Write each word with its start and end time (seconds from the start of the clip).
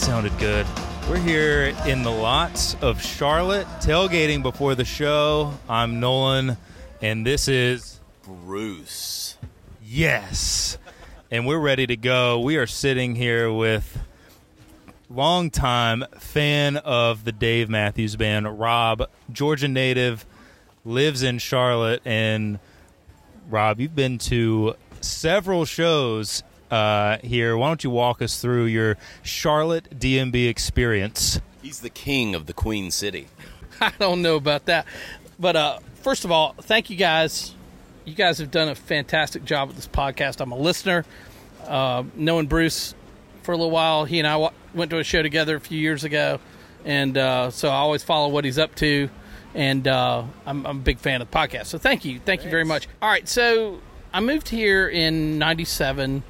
sounded 0.00 0.36
good. 0.38 0.66
We're 1.08 1.18
here 1.18 1.74
in 1.86 2.02
the 2.02 2.10
lots 2.10 2.74
of 2.82 3.02
Charlotte, 3.02 3.66
tailgating 3.80 4.42
before 4.42 4.74
the 4.74 4.84
show. 4.84 5.54
I'm 5.68 6.00
Nolan, 6.00 6.56
and 7.00 7.24
this 7.26 7.48
is 7.48 8.00
Bruce. 8.22 9.36
Yes. 9.84 10.78
And 11.30 11.46
we're 11.46 11.60
ready 11.60 11.86
to 11.86 11.96
go. 11.96 12.40
We 12.40 12.56
are 12.56 12.66
sitting 12.66 13.14
here 13.14 13.52
with 13.52 13.98
longtime 15.08 16.04
fan 16.18 16.76
of 16.78 17.24
the 17.24 17.32
Dave 17.32 17.70
Matthews 17.70 18.16
Band, 18.16 18.58
Robb, 18.58 19.08
Georgia 19.30 19.68
native, 19.68 20.26
lives 20.84 21.22
in 21.22 21.38
Charlotte. 21.38 22.02
And 22.04 22.58
Robb, 23.48 23.80
you've 23.80 23.94
been 23.94 24.18
to 24.18 24.74
several 25.00 25.64
shows 25.64 26.42
uh, 26.70 27.18
here. 27.18 27.56
Why 27.56 27.68
don't 27.68 27.82
you 27.84 27.90
walk 27.90 28.22
us 28.22 28.40
through 28.40 28.64
your 28.64 28.96
Charlotte 29.22 29.98
DMB 29.98 30.48
experience? 30.48 31.40
He's 31.62 31.80
the 31.80 31.90
king 31.90 32.34
of 32.34 32.46
the 32.46 32.52
Queen 32.52 32.90
City. 32.90 33.28
I 33.80 33.92
don't 33.98 34.22
know 34.22 34.36
about 34.36 34.66
that. 34.66 34.86
But 35.38 35.56
uh, 35.56 35.78
first 36.02 36.24
of 36.24 36.30
all, 36.30 36.54
thank 36.60 36.90
you 36.90 36.96
guys. 36.96 37.54
You 38.04 38.14
guys 38.14 38.38
have 38.38 38.50
done 38.50 38.68
a 38.68 38.74
fantastic 38.74 39.44
job 39.44 39.68
with 39.68 39.76
this 39.76 39.88
podcast. 39.88 40.40
I'm 40.40 40.52
a 40.52 40.58
listener. 40.58 41.04
Uh, 41.66 42.04
knowing 42.14 42.46
Bruce 42.46 42.94
for 43.42 43.52
a 43.52 43.56
little 43.56 43.70
while, 43.70 44.04
he 44.04 44.18
and 44.18 44.26
I 44.26 44.32
w- 44.32 44.50
went 44.74 44.90
to 44.90 44.98
a 44.98 45.04
show 45.04 45.22
together 45.22 45.56
a 45.56 45.60
few 45.60 45.78
years 45.78 46.04
ago, 46.04 46.40
and 46.84 47.16
uh, 47.16 47.50
so 47.50 47.68
I 47.68 47.74
always 47.74 48.02
follow 48.02 48.28
what 48.28 48.44
he's 48.44 48.58
up 48.58 48.74
to. 48.76 49.10
And 49.54 49.86
uh, 49.88 50.24
I'm, 50.46 50.64
I'm, 50.64 50.76
a 50.78 50.80
big 50.80 50.98
fan 50.98 51.20
of 51.20 51.30
the 51.30 51.36
podcast. 51.36 51.66
So 51.66 51.78
thank 51.78 52.04
you, 52.04 52.14
thank 52.14 52.24
Thanks. 52.24 52.44
you 52.44 52.50
very 52.50 52.64
much. 52.64 52.86
All 53.02 53.08
right, 53.08 53.28
so 53.28 53.80
I 54.12 54.20
moved 54.20 54.48
here 54.48 54.88
in 54.88 55.38
'97 55.38 56.22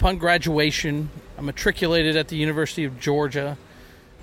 upon 0.00 0.16
graduation. 0.16 1.10
I 1.36 1.42
matriculated 1.42 2.16
at 2.16 2.28
the 2.28 2.36
University 2.36 2.84
of 2.84 2.98
Georgia 2.98 3.58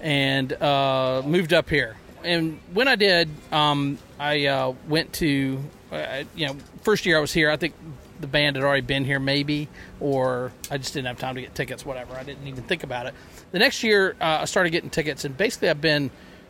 and 0.02 0.52
uh, 0.52 1.22
moved 1.24 1.54
up 1.54 1.70
here. 1.70 1.96
And 2.24 2.60
when 2.74 2.88
I 2.88 2.96
did, 2.96 3.30
um, 3.52 4.00
I 4.20 4.48
uh, 4.48 4.74
went 4.88 5.14
to 5.14 5.64
uh, 5.92 6.24
you 6.36 6.48
know, 6.48 6.56
first 6.82 7.06
year 7.06 7.16
I 7.16 7.22
was 7.22 7.32
here, 7.32 7.52
I 7.52 7.58
think 7.58 7.76
the 8.20 8.26
band 8.26 8.56
had 8.56 8.66
already 8.66 8.82
been 8.82 9.06
here, 9.06 9.20
maybe, 9.20 9.70
or 10.00 10.52
I 10.72 10.80
just 10.80 10.96
didn't 10.96 11.08
have 11.08 11.20
time 11.20 11.36
to 11.36 11.42
get 11.42 11.54
tickets, 11.54 11.86
whatever. 11.86 12.16
I 12.16 12.24
didn't 12.24 12.48
even 12.48 12.64
think 12.64 12.82
about 12.82 13.06
it. 13.06 13.14
The 13.52 13.60
next 13.60 13.84
year, 13.84 14.16
uh, 14.20 14.40
I 14.42 14.46
started 14.46 14.72
getting 14.72 14.90
tickets, 14.90 15.26
and 15.26 15.38
basically, 15.38 15.70
I've 15.70 15.80
been 15.80 16.10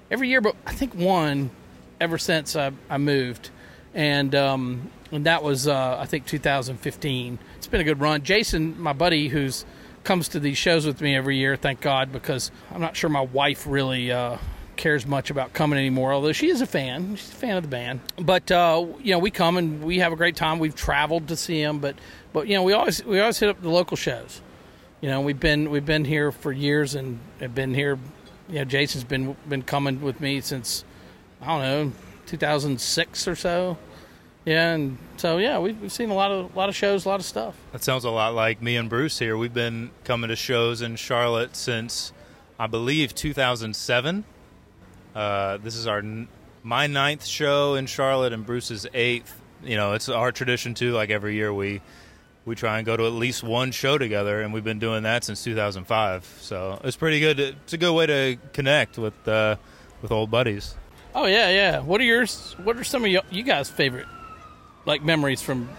every 0.09 0.29
year, 0.29 0.39
but 0.39 0.55
I 0.65 0.73
think 0.73 0.94
one 0.94 1.49
ever 1.99 2.17
since 2.17 2.55
I, 2.55 2.71
I 2.89 2.97
moved, 2.97 3.49
and 3.94 4.33
um, 4.33 4.89
and 5.11 5.25
that 5.25 5.44
was 5.44 5.67
uh, 5.67 5.97
I 5.99 6.05
think 6.05 6.25
2015. 6.25 7.39
It's 7.57 7.68
been 7.68 7.81
a 7.81 7.84
good 7.84 8.00
run. 8.00 8.22
Jason, 8.22 8.79
my 8.79 8.94
buddy, 8.94 9.29
who's 9.29 9.66
comes 10.03 10.29
to 10.29 10.40
these 10.40 10.57
shows 10.57 10.85
with 10.85 11.01
me 11.01 11.16
every 11.16 11.38
year, 11.38 11.56
thank 11.57 11.81
God, 11.81 12.13
because 12.13 12.50
I'm 12.72 12.79
not 12.79 12.95
sure 12.95 13.09
my 13.09 13.22
wife 13.22 13.66
really 13.68 14.12
uh, 14.12 14.38
cares 14.78 15.06
much 15.06 15.31
about 15.31 15.53
coming 15.53 15.78
anymore, 15.78 16.13
although 16.13 16.31
she 16.31 16.50
is 16.50 16.62
a 16.62 16.68
fan. 16.68 17.16
She's 17.16 17.29
a 17.29 17.35
fan 17.35 17.57
of 17.57 17.63
the 17.63 17.69
band. 17.69 18.00
But 18.18 18.50
uh, 18.51 18.85
you 19.01 19.12
know, 19.12 19.19
we 19.19 19.31
come 19.31 19.57
and 19.57 19.84
we 19.84 20.00
have 20.00 20.13
a 20.13 20.16
great 20.16 20.35
time. 20.35 20.59
We've 20.59 20.75
traveled 20.75 21.28
to 21.29 21.35
see 21.35 21.62
them, 21.62 21.79
but 21.79 21.95
but 22.31 22.47
you 22.47 22.56
know, 22.56 22.63
we 22.63 22.73
always 22.73 23.03
we 23.03 23.19
always 23.19 23.40
hit 23.40 23.50
up 23.50 23.59
the 23.62 23.69
local 23.69 23.97
shows. 23.97 24.39
You 25.01 25.09
know, 25.09 25.22
we've 25.22 25.39
been 25.39 25.72
we've 25.72 25.85
been 25.85 26.06
here 26.06 26.31
for 26.31 26.51
years 26.51 26.94
and 26.95 27.19
have 27.39 27.56
been 27.56 27.74
here. 27.74 27.97
You 28.50 28.59
know, 28.59 28.66
Jason's 28.66 29.03
been 29.03 29.35
been 29.50 29.63
coming 29.63 30.01
with 30.01 30.22
me 30.22 30.41
since 30.41 30.85
I 31.41 31.47
don't 31.47 31.62
know 31.62 31.91
2006 32.28 33.28
or 33.28 33.35
so. 33.35 33.78
Yeah, 34.47 34.75
and 34.75 34.97
so 35.18 35.40
yeah, 35.40 35.59
we've, 35.59 35.78
we've 35.81 35.91
seen 35.91 36.09
a 36.09 36.13
lot 36.13 36.31
of 36.31 36.56
a 36.56 36.58
lot 36.58 36.69
of 36.69 36.75
shows, 36.75 37.06
a 37.06 37.09
lot 37.09 37.19
of 37.19 37.25
stuff. 37.25 37.53
That 37.74 37.84
sounds 37.84 38.06
a 38.06 38.09
lot 38.09 38.34
like 38.34 38.62
me 38.62 38.78
and 38.78 38.90
Bruce 38.90 39.19
here. 39.19 39.35
We've 39.35 39.53
been 39.53 39.91
coming 40.06 40.30
to 40.30 40.38
shows 40.38 40.81
in 40.81 40.96
Charlotte 40.96 41.58
since 41.58 42.13
I 42.57 42.68
believe 42.68 43.13
2007. 43.13 44.24
Uh, 45.13 45.57
this 45.57 45.75
is 45.75 45.86
our 45.86 46.02
my 46.63 46.88
ninth 46.88 47.25
show 47.25 47.75
in 47.75 47.88
Charlotte 47.88 48.31
and 48.31 48.46
Bruce's 48.46 48.88
eighth. 48.94 49.38
You 49.66 49.75
know, 49.75 49.91
it's 49.91 50.07
our 50.07 50.31
tradition 50.31 50.74
too. 50.74 50.94
Like 50.94 51.09
every 51.09 51.36
year, 51.36 51.53
we 51.53 51.81
we 52.46 52.56
try 52.56 52.78
and 52.78 52.86
go 52.86 52.96
to 52.96 53.06
at 53.06 53.12
least 53.12 53.44
one 53.44 53.74
show 53.74 53.97
together, 53.97 54.41
and 54.41 54.53
we've 54.53 54.63
been 54.63 54.80
doing 54.80 55.03
that 55.03 55.25
since 55.25 55.44
2005. 55.44 56.38
So 56.40 56.80
it's 56.86 56.96
pretty 56.96 57.19
good. 57.19 57.36
To, 57.36 57.47
it's 57.50 57.74
a 57.74 57.78
good 57.78 57.94
way 57.94 58.06
to 58.06 58.38
connect 58.53 58.97
with 58.97 59.28
uh, 59.28 59.57
with 60.02 60.13
old 60.13 60.31
buddies. 60.31 60.74
Oh 61.13 61.25
yeah, 61.25 61.50
yeah. 61.50 61.80
What 61.81 62.00
are 62.00 62.06
yours? 62.06 62.56
What 62.63 62.78
are 62.78 62.86
some 62.86 63.03
of 63.03 63.12
you 63.12 63.44
guys' 63.44 63.69
favorite 63.69 64.07
like 64.88 65.03
memories 65.03 65.44
from? 65.44 65.70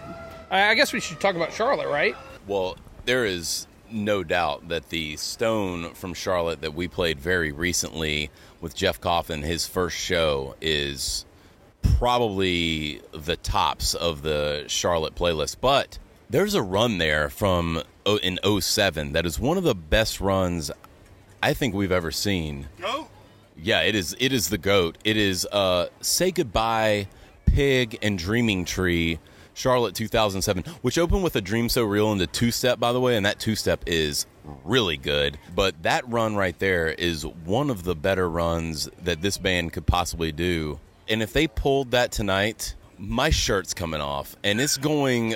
I 0.49 0.73
guess 0.75 0.93
we 0.93 1.01
should 1.01 1.19
talk 1.19 1.35
about 1.35 1.51
Charlotte, 1.51 1.89
right? 1.89 2.15
Well, 2.47 2.77
there 3.05 3.25
is 3.25 3.67
no 3.91 4.23
doubt 4.23 4.69
that 4.69 4.89
the 4.89 5.17
Stone 5.17 5.93
from 5.95 6.13
Charlotte 6.13 6.61
that 6.61 6.73
we 6.73 6.87
played 6.87 7.19
very 7.19 7.51
recently 7.51 8.29
with 8.61 8.75
Jeff 8.75 9.01
Coffin, 9.01 9.41
his 9.41 9.67
first 9.67 9.97
show 9.97 10.55
is 10.61 11.25
probably 11.97 13.01
the 13.11 13.35
tops 13.35 13.93
of 13.93 14.21
the 14.21 14.65
Charlotte 14.67 15.15
playlist. 15.15 15.57
But 15.59 15.97
there's 16.29 16.53
a 16.53 16.61
run 16.61 16.97
there 16.97 17.29
from 17.29 17.81
in 18.23 18.39
07 18.61 19.13
that 19.13 19.25
is 19.25 19.39
one 19.39 19.57
of 19.57 19.63
the 19.63 19.75
best 19.75 20.19
runs 20.21 20.71
I 21.41 21.53
think 21.53 21.73
we've 21.73 21.91
ever 21.91 22.11
seen. 22.11 22.67
Oh. 22.83 23.07
Yeah, 23.61 23.81
it 23.81 23.95
is 23.95 24.15
it 24.19 24.31
is 24.31 24.49
the 24.49 24.57
goat. 24.57 24.97
It 25.03 25.17
is 25.17 25.45
uh 25.51 25.87
Say 26.01 26.31
Goodbye, 26.31 27.07
Pig 27.53 27.97
and 28.01 28.17
Dreaming 28.17 28.65
Tree 28.65 29.19
Charlotte 29.53 29.93
2007, 29.95 30.63
which 30.81 30.97
opened 30.97 31.23
with 31.23 31.35
a 31.35 31.41
Dream 31.41 31.67
So 31.67 31.83
Real 31.83 32.11
in 32.11 32.17
the 32.17 32.27
two 32.27 32.51
step, 32.51 32.79
by 32.79 32.93
the 32.93 33.01
way, 33.01 33.17
and 33.17 33.25
that 33.25 33.39
two 33.39 33.55
step 33.55 33.83
is 33.87 34.25
really 34.63 34.95
good. 34.95 35.37
But 35.53 35.83
that 35.83 36.07
run 36.07 36.35
right 36.35 36.57
there 36.59 36.87
is 36.87 37.25
one 37.25 37.69
of 37.69 37.83
the 37.83 37.95
better 37.95 38.29
runs 38.29 38.89
that 39.03 39.21
this 39.21 39.37
band 39.37 39.73
could 39.73 39.85
possibly 39.85 40.31
do. 40.31 40.79
And 41.09 41.21
if 41.21 41.33
they 41.33 41.47
pulled 41.47 41.91
that 41.91 42.11
tonight, 42.11 42.75
my 42.97 43.29
shirt's 43.29 43.73
coming 43.73 44.01
off 44.01 44.35
and 44.43 44.61
it's 44.61 44.77
going 44.77 45.35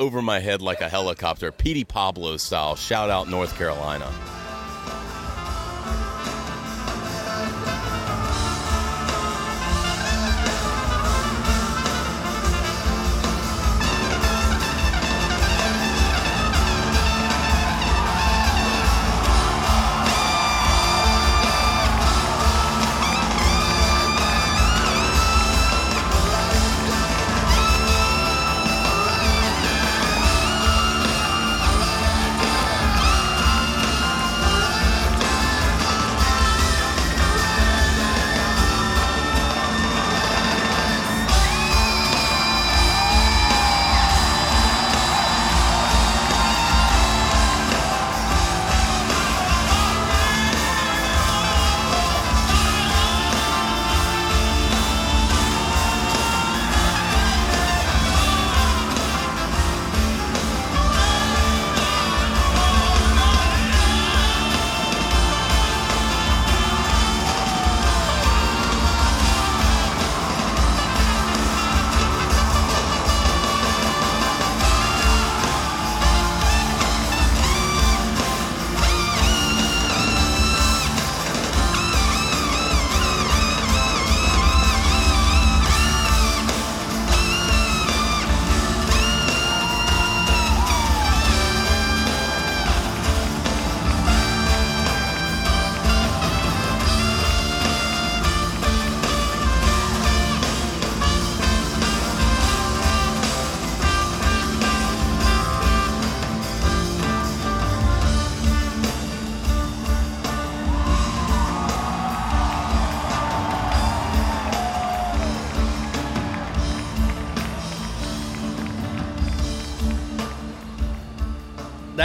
over 0.00 0.22
my 0.22 0.40
head 0.40 0.60
like 0.60 0.80
a 0.80 0.88
helicopter, 0.88 1.52
Petey 1.52 1.84
Pablo 1.84 2.36
style. 2.38 2.74
Shout 2.74 3.10
out 3.10 3.28
North 3.28 3.56
Carolina. 3.56 4.10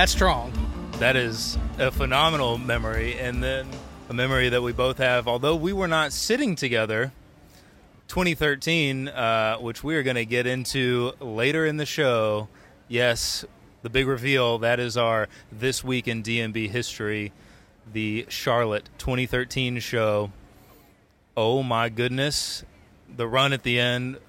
Strong. 0.07 0.53
That 0.99 1.17
is 1.17 1.57
a 1.77 1.91
phenomenal 1.91 2.57
memory, 2.57 3.19
and 3.19 3.43
then 3.43 3.67
a 4.09 4.13
memory 4.13 4.47
that 4.49 4.61
we 4.61 4.71
both 4.71 4.99
have. 4.99 5.27
Although 5.27 5.57
we 5.57 5.73
were 5.73 5.87
not 5.87 6.13
sitting 6.13 6.55
together, 6.55 7.11
2013, 8.07 9.09
uh, 9.09 9.57
which 9.57 9.83
we 9.83 9.95
are 9.97 10.03
going 10.03 10.15
to 10.15 10.25
get 10.25 10.47
into 10.47 11.11
later 11.19 11.65
in 11.65 11.75
the 11.75 11.85
show. 11.85 12.47
Yes, 12.87 13.43
the 13.81 13.89
big 13.89 14.07
reveal. 14.07 14.57
That 14.59 14.79
is 14.79 14.95
our 14.95 15.27
this 15.51 15.83
week 15.83 16.07
in 16.07 16.23
DMB 16.23 16.69
history, 16.69 17.33
the 17.91 18.25
Charlotte 18.29 18.89
2013 18.99 19.79
show. 19.79 20.31
Oh 21.35 21.61
my 21.63 21.89
goodness, 21.89 22.63
the 23.13 23.27
run 23.27 23.51
at 23.51 23.63
the 23.63 23.77
end 23.77 24.19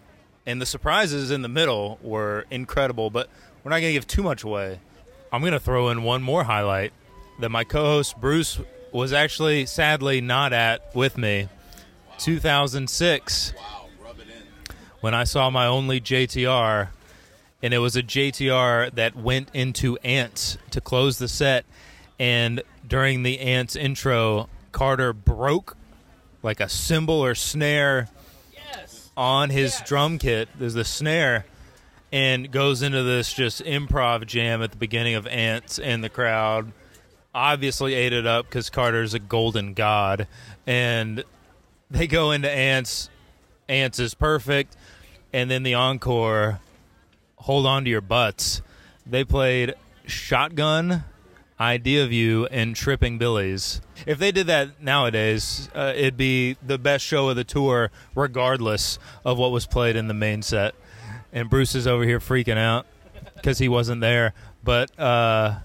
and 0.44 0.60
the 0.60 0.66
surprises 0.66 1.30
in 1.30 1.42
the 1.42 1.48
middle 1.48 2.00
were 2.02 2.46
incredible. 2.50 3.10
But 3.10 3.28
we're 3.62 3.70
not 3.70 3.76
going 3.80 3.90
to 3.90 3.92
give 3.92 4.08
too 4.08 4.24
much 4.24 4.42
away. 4.42 4.80
I'm 5.32 5.40
going 5.40 5.52
to 5.52 5.60
throw 5.60 5.90
in 5.90 6.02
one 6.02 6.22
more 6.22 6.44
highlight 6.44 6.92
that 7.40 7.50
my 7.50 7.64
co-host 7.64 8.18
Bruce 8.20 8.58
was 8.92 9.12
actually 9.12 9.66
sadly 9.66 10.20
not 10.20 10.52
at 10.52 10.94
with 10.94 11.18
me. 11.18 11.48
2006 12.18 13.52
Wow, 13.56 13.86
rub 14.04 14.18
it 14.18 14.22
in. 14.28 14.74
when 15.00 15.14
I 15.14 15.24
saw 15.24 15.50
my 15.50 15.66
only 15.66 16.00
JTR, 16.00 16.88
and 17.62 17.74
it 17.74 17.78
was 17.78 17.96
a 17.96 18.02
JTR 18.02 18.92
that 18.94 19.16
went 19.16 19.50
into 19.54 19.96
Ants 19.98 20.58
to 20.70 20.80
close 20.80 21.18
the 21.18 21.28
set. 21.28 21.64
And 22.18 22.62
during 22.86 23.22
the 23.22 23.38
Ants 23.40 23.76
intro, 23.76 24.48
Carter 24.72 25.12
broke 25.12 25.76
like 26.42 26.60
a 26.60 26.68
cymbal 26.68 27.22
or 27.24 27.34
snare 27.34 28.08
on 29.16 29.50
his 29.50 29.80
drum 29.84 30.18
kit. 30.18 30.48
There's 30.58 30.74
the 30.74 30.84
snare, 30.84 31.44
and 32.12 32.50
goes 32.50 32.82
into 32.82 33.02
this 33.02 33.32
just 33.32 33.62
improv 33.64 34.26
jam 34.26 34.62
at 34.62 34.70
the 34.70 34.76
beginning 34.76 35.14
of 35.14 35.26
Ants, 35.26 35.78
and 35.78 36.02
the 36.02 36.08
crowd 36.08 36.72
obviously 37.34 37.94
ate 37.94 38.12
it 38.12 38.26
up 38.26 38.46
because 38.46 38.70
Carter's 38.70 39.14
a 39.14 39.18
golden 39.18 39.74
god, 39.74 40.26
and 40.66 41.24
they 41.90 42.06
go 42.06 42.32
into 42.32 42.50
Ants. 42.50 43.10
Ants 43.68 43.98
is 43.98 44.14
perfect, 44.14 44.76
and 45.32 45.50
then 45.50 45.62
the 45.62 45.74
encore. 45.74 46.60
Hold 47.36 47.66
on 47.66 47.84
to 47.84 47.90
your 47.90 48.00
butts. 48.00 48.62
They 49.06 49.24
played 49.24 49.74
Shotgun, 50.06 51.04
Idea 51.60 52.04
of 52.04 52.12
You, 52.12 52.46
and 52.46 52.74
Tripping 52.74 53.18
Billies. 53.18 53.80
If 54.06 54.18
they 54.18 54.32
did 54.32 54.46
that 54.48 54.82
nowadays, 54.82 55.68
uh, 55.74 55.92
it'd 55.94 56.16
be 56.16 56.56
the 56.64 56.78
best 56.78 57.04
show 57.04 57.28
of 57.28 57.36
the 57.36 57.44
tour, 57.44 57.90
regardless 58.14 58.98
of 59.24 59.38
what 59.38 59.50
was 59.50 59.66
played 59.66 59.96
in 59.96 60.08
the 60.08 60.14
main 60.14 60.42
set. 60.42 60.74
And 61.38 61.48
Bruce 61.48 61.76
is 61.76 61.86
over 61.86 62.02
here 62.02 62.18
freaking 62.18 62.58
out 62.58 62.84
because 63.36 63.58
he 63.58 63.68
wasn't 63.68 64.00
there. 64.00 64.34
But 64.64 64.98
uh, 64.98 65.60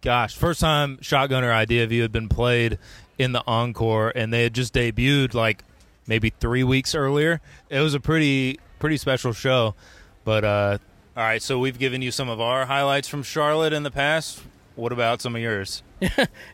gosh, 0.00 0.36
first 0.36 0.60
time 0.60 0.98
Shotgunner 0.98 1.52
Idea 1.52 1.88
You 1.88 2.02
had 2.02 2.12
been 2.12 2.28
played 2.28 2.78
in 3.18 3.32
the 3.32 3.42
encore, 3.44 4.12
and 4.14 4.32
they 4.32 4.44
had 4.44 4.54
just 4.54 4.74
debuted 4.74 5.34
like 5.34 5.64
maybe 6.06 6.30
three 6.30 6.62
weeks 6.62 6.94
earlier. 6.94 7.40
It 7.68 7.80
was 7.80 7.94
a 7.94 8.00
pretty 8.00 8.60
pretty 8.78 8.96
special 8.96 9.32
show. 9.32 9.74
But 10.22 10.44
uh, 10.44 10.78
all 11.16 11.24
right, 11.24 11.42
so 11.42 11.58
we've 11.58 11.80
given 11.80 12.00
you 12.00 12.12
some 12.12 12.28
of 12.28 12.40
our 12.40 12.64
highlights 12.66 13.08
from 13.08 13.24
Charlotte 13.24 13.72
in 13.72 13.82
the 13.82 13.90
past. 13.90 14.40
What 14.76 14.92
about 14.92 15.20
some 15.20 15.34
of 15.34 15.42
yours? 15.42 15.82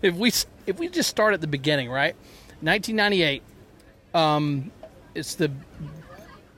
if 0.00 0.14
we 0.14 0.32
if 0.66 0.78
we 0.78 0.88
just 0.88 1.10
start 1.10 1.34
at 1.34 1.42
the 1.42 1.46
beginning, 1.46 1.90
right? 1.90 2.14
1998. 2.62 3.42
Um, 4.14 4.72
it's 5.14 5.34
the 5.34 5.52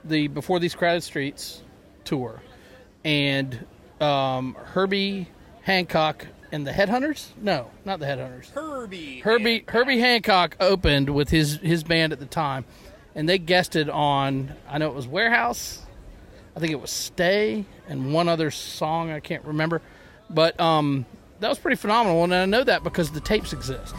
the 0.04 0.28
before 0.28 0.61
these 0.61 0.76
crowded 0.76 1.02
streets 1.02 1.62
tour, 2.11 2.43
and 3.05 3.64
um, 4.00 4.57
Herbie 4.61 5.29
Hancock 5.62 6.26
and 6.50 6.67
the 6.67 6.73
Headhunters. 6.73 7.29
No, 7.40 7.71
not 7.85 8.00
the 8.00 8.07
Headhunters. 8.07 8.50
Herbie. 8.50 9.21
Herbie 9.21 9.64
Herbie 9.69 10.00
Hancock 10.00 10.57
opened 10.59 11.11
with 11.11 11.31
his 11.31 11.59
his 11.59 11.85
band 11.85 12.12
at 12.12 12.19
the 12.19 12.26
time, 12.26 12.64
and 13.14 13.29
they 13.29 13.38
guested 13.38 13.88
on 13.88 14.57
I 14.69 14.79
know 14.79 14.88
it 14.88 14.95
was 14.95 15.07
Warehouse, 15.07 15.87
I 16.57 16.61
think 16.61 16.73
it 16.73 16.81
was 16.81 16.90
Stay, 16.90 17.64
and 17.88 18.12
one 18.12 18.29
other 18.29 18.50
song 18.50 19.12
I 19.12 19.21
can't 19.21 19.45
remember, 19.45 19.81
but 20.29 20.59
um, 20.59 21.07
that 21.38 21.49
was 21.49 21.61
pretty 21.61 21.76
phenomenal, 21.76 22.25
and 22.25 22.35
I 22.35 22.45
know 22.47 22.64
that 22.64 22.83
because 22.83 23.12
the 23.12 23.21
tapes 23.21 23.52
exist. 23.52 23.95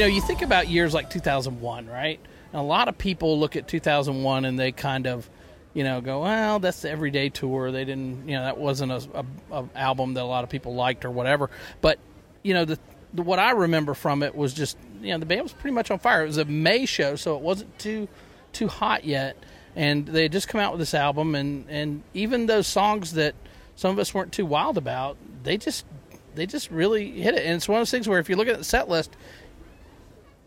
You 0.00 0.06
know, 0.06 0.14
you 0.14 0.22
think 0.22 0.40
about 0.40 0.66
years 0.66 0.94
like 0.94 1.10
2001, 1.10 1.86
right? 1.86 2.18
And 2.54 2.58
a 2.58 2.64
lot 2.64 2.88
of 2.88 2.96
people 2.96 3.38
look 3.38 3.54
at 3.54 3.68
2001 3.68 4.46
and 4.46 4.58
they 4.58 4.72
kind 4.72 5.06
of, 5.06 5.28
you 5.74 5.84
know, 5.84 6.00
go, 6.00 6.22
well, 6.22 6.58
that's 6.58 6.80
the 6.80 6.90
everyday 6.90 7.28
tour. 7.28 7.70
They 7.70 7.84
didn't, 7.84 8.26
you 8.26 8.34
know, 8.34 8.44
that 8.44 8.56
wasn't 8.56 8.92
a, 8.92 9.06
a, 9.12 9.24
a 9.52 9.68
album 9.74 10.14
that 10.14 10.22
a 10.22 10.24
lot 10.24 10.42
of 10.42 10.48
people 10.48 10.74
liked 10.74 11.04
or 11.04 11.10
whatever. 11.10 11.50
But, 11.82 11.98
you 12.42 12.54
know, 12.54 12.64
the, 12.64 12.78
the 13.12 13.20
what 13.20 13.38
I 13.38 13.50
remember 13.50 13.92
from 13.92 14.22
it 14.22 14.34
was 14.34 14.54
just, 14.54 14.78
you 15.02 15.12
know, 15.12 15.18
the 15.18 15.26
band 15.26 15.42
was 15.42 15.52
pretty 15.52 15.74
much 15.74 15.90
on 15.90 15.98
fire. 15.98 16.22
It 16.22 16.28
was 16.28 16.38
a 16.38 16.46
May 16.46 16.86
show, 16.86 17.14
so 17.14 17.36
it 17.36 17.42
wasn't 17.42 17.78
too 17.78 18.08
too 18.54 18.68
hot 18.68 19.04
yet, 19.04 19.36
and 19.76 20.06
they 20.06 20.22
had 20.22 20.32
just 20.32 20.48
come 20.48 20.62
out 20.62 20.72
with 20.72 20.80
this 20.80 20.94
album, 20.94 21.34
and 21.34 21.66
and 21.68 22.02
even 22.14 22.46
those 22.46 22.66
songs 22.66 23.12
that 23.12 23.34
some 23.76 23.90
of 23.90 23.98
us 23.98 24.14
weren't 24.14 24.32
too 24.32 24.46
wild 24.46 24.78
about, 24.78 25.18
they 25.42 25.58
just 25.58 25.84
they 26.34 26.46
just 26.46 26.70
really 26.70 27.10
hit 27.10 27.34
it. 27.34 27.44
And 27.44 27.56
it's 27.56 27.68
one 27.68 27.78
of 27.78 27.80
those 27.82 27.90
things 27.90 28.08
where 28.08 28.18
if 28.18 28.28
you 28.28 28.36
look 28.36 28.48
at 28.48 28.58
the 28.58 28.64
set 28.64 28.88
list, 28.88 29.16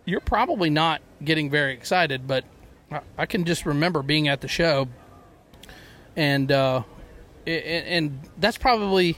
you're 0.06 0.20
probably 0.20 0.70
not 0.70 1.02
getting 1.24 1.50
very 1.50 1.74
excited, 1.74 2.28
but 2.28 2.44
I, 2.92 3.02
I 3.18 3.26
can 3.26 3.46
just 3.46 3.66
remember 3.66 4.02
being 4.02 4.28
at 4.28 4.42
the 4.42 4.48
show, 4.48 4.88
and 6.16 6.52
uh, 6.52 6.84
and, 7.46 7.86
and 7.88 8.20
that's 8.38 8.58
probably 8.58 9.18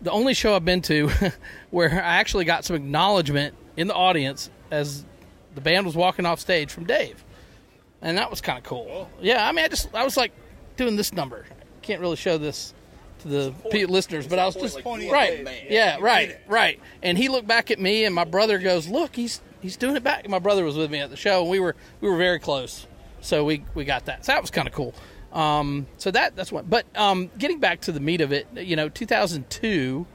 the 0.00 0.10
only 0.10 0.34
show 0.34 0.54
I've 0.54 0.64
been 0.64 0.82
to 0.82 1.10
where 1.70 1.90
I 1.90 2.16
actually 2.16 2.44
got 2.44 2.64
some 2.64 2.76
acknowledgement 2.76 3.54
in 3.76 3.86
the 3.86 3.94
audience 3.94 4.50
as 4.70 5.04
the 5.54 5.60
band 5.60 5.86
was 5.86 5.94
walking 5.94 6.26
off 6.26 6.40
stage 6.40 6.70
from 6.70 6.84
Dave, 6.84 7.24
and 8.02 8.18
that 8.18 8.30
was 8.30 8.40
kind 8.40 8.58
of 8.58 8.64
cool. 8.64 9.08
Yeah, 9.20 9.46
I 9.46 9.52
mean, 9.52 9.64
I 9.64 9.68
just 9.68 9.94
I 9.94 10.04
was 10.04 10.16
like 10.16 10.32
doing 10.76 10.96
this 10.96 11.12
number. 11.12 11.44
Can't 11.82 12.00
really 12.00 12.16
show 12.16 12.38
this 12.38 12.72
to 13.20 13.28
the 13.28 13.54
listeners, 13.88 14.26
but 14.26 14.38
I 14.38 14.46
was 14.46 14.54
just 14.54 14.80
right. 14.84 15.66
Yeah, 15.68 15.98
right, 16.00 16.38
right. 16.48 16.80
And 17.02 17.18
he 17.18 17.28
looked 17.28 17.46
back 17.46 17.70
at 17.70 17.78
me, 17.78 18.04
and 18.04 18.14
my 18.14 18.24
brother 18.24 18.58
goes, 18.58 18.88
"Look, 18.88 19.16
he's 19.16 19.40
he's 19.64 19.76
doing 19.76 19.96
it 19.96 20.04
back." 20.04 20.28
My 20.28 20.38
brother 20.38 20.62
was 20.64 20.76
with 20.76 20.90
me 20.90 21.00
at 21.00 21.10
the 21.10 21.16
show, 21.16 21.40
and 21.42 21.50
we 21.50 21.58
were 21.58 21.74
we 22.00 22.08
were 22.08 22.16
very 22.16 22.38
close, 22.38 22.86
so 23.20 23.44
we 23.44 23.64
we 23.74 23.84
got 23.84 24.04
that. 24.04 24.24
So 24.24 24.32
that 24.32 24.40
was 24.40 24.50
kind 24.50 24.68
of 24.68 24.74
cool. 24.74 24.94
Um, 25.32 25.86
so 25.98 26.10
that 26.12 26.36
that's 26.36 26.52
what. 26.52 26.70
But 26.70 26.86
um, 26.94 27.30
getting 27.38 27.58
back 27.58 27.80
to 27.82 27.92
the 27.92 28.00
meat 28.00 28.20
of 28.20 28.32
it, 28.32 28.46
you 28.54 28.76
know, 28.76 28.88
2002 28.88 30.06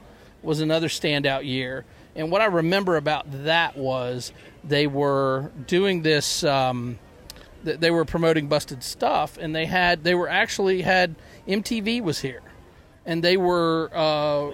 was 0.42 0.60
another 0.60 0.88
standout 0.88 1.44
year, 1.44 1.84
and 2.16 2.30
what 2.30 2.40
I 2.40 2.46
remember 2.46 2.96
about 2.96 3.26
that 3.44 3.76
was 3.76 4.32
they 4.64 4.86
were 4.86 5.50
doing 5.66 6.02
this. 6.02 6.42
Um, 6.42 6.98
they 7.62 7.90
were 7.90 8.06
promoting 8.06 8.48
busted 8.48 8.82
stuff, 8.82 9.36
and 9.36 9.54
they 9.54 9.66
had 9.66 10.02
they 10.04 10.14
were 10.14 10.28
actually 10.28 10.80
had 10.80 11.14
MTV 11.46 12.02
was 12.02 12.20
here, 12.20 12.40
and 13.04 13.22
they 13.22 13.36
were 13.36 13.90
uh, 13.92 14.52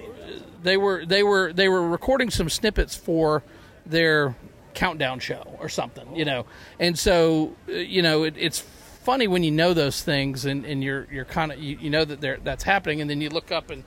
they 0.64 0.76
were 0.76 1.06
they 1.06 1.22
were 1.22 1.52
they 1.52 1.68
were 1.68 1.88
recording 1.88 2.30
some 2.30 2.48
snippets 2.48 2.96
for 2.96 3.44
their 3.84 4.34
countdown 4.76 5.18
show 5.18 5.56
or 5.58 5.68
something, 5.68 6.14
you 6.14 6.24
know. 6.24 6.46
And 6.78 6.96
so, 6.96 7.56
uh, 7.68 7.72
you 7.72 8.02
know, 8.02 8.22
it, 8.22 8.34
it's 8.36 8.60
funny 8.60 9.26
when 9.26 9.42
you 9.42 9.50
know 9.50 9.74
those 9.74 10.02
things 10.02 10.44
and, 10.44 10.64
and 10.64 10.84
you're 10.84 11.08
you're 11.10 11.24
kind 11.24 11.50
of 11.50 11.58
you, 11.58 11.76
you 11.80 11.90
know 11.90 12.04
that 12.04 12.20
they're, 12.20 12.38
that's 12.44 12.62
happening, 12.62 13.00
and 13.00 13.10
then 13.10 13.20
you 13.20 13.30
look 13.30 13.50
up 13.50 13.70
and 13.70 13.82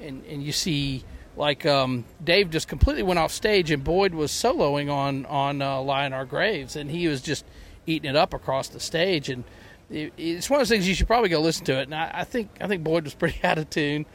and, 0.00 0.24
and 0.26 0.44
you 0.44 0.52
see 0.52 1.02
like 1.36 1.66
um, 1.66 2.04
Dave 2.22 2.50
just 2.50 2.68
completely 2.68 3.02
went 3.02 3.18
off 3.18 3.32
stage, 3.32 3.70
and 3.70 3.82
Boyd 3.82 4.14
was 4.14 4.30
soloing 4.30 4.92
on 4.92 5.26
on 5.26 5.60
uh, 5.60 5.80
"Lie 5.80 6.08
Our 6.10 6.24
Graves," 6.24 6.76
and 6.76 6.90
he 6.90 7.08
was 7.08 7.20
just 7.20 7.44
eating 7.86 8.10
it 8.10 8.16
up 8.16 8.34
across 8.34 8.68
the 8.68 8.80
stage, 8.80 9.30
and 9.30 9.44
it, 9.90 10.12
it's 10.16 10.50
one 10.50 10.60
of 10.60 10.68
those 10.68 10.68
things 10.68 10.86
you 10.86 10.94
should 10.94 11.06
probably 11.06 11.30
go 11.30 11.40
listen 11.40 11.64
to 11.64 11.78
it. 11.80 11.84
And 11.84 11.94
I, 11.94 12.10
I 12.12 12.24
think 12.24 12.50
I 12.60 12.68
think 12.68 12.84
Boyd 12.84 13.04
was 13.04 13.14
pretty 13.14 13.40
out 13.44 13.58
of 13.58 13.70
tune 13.70 14.06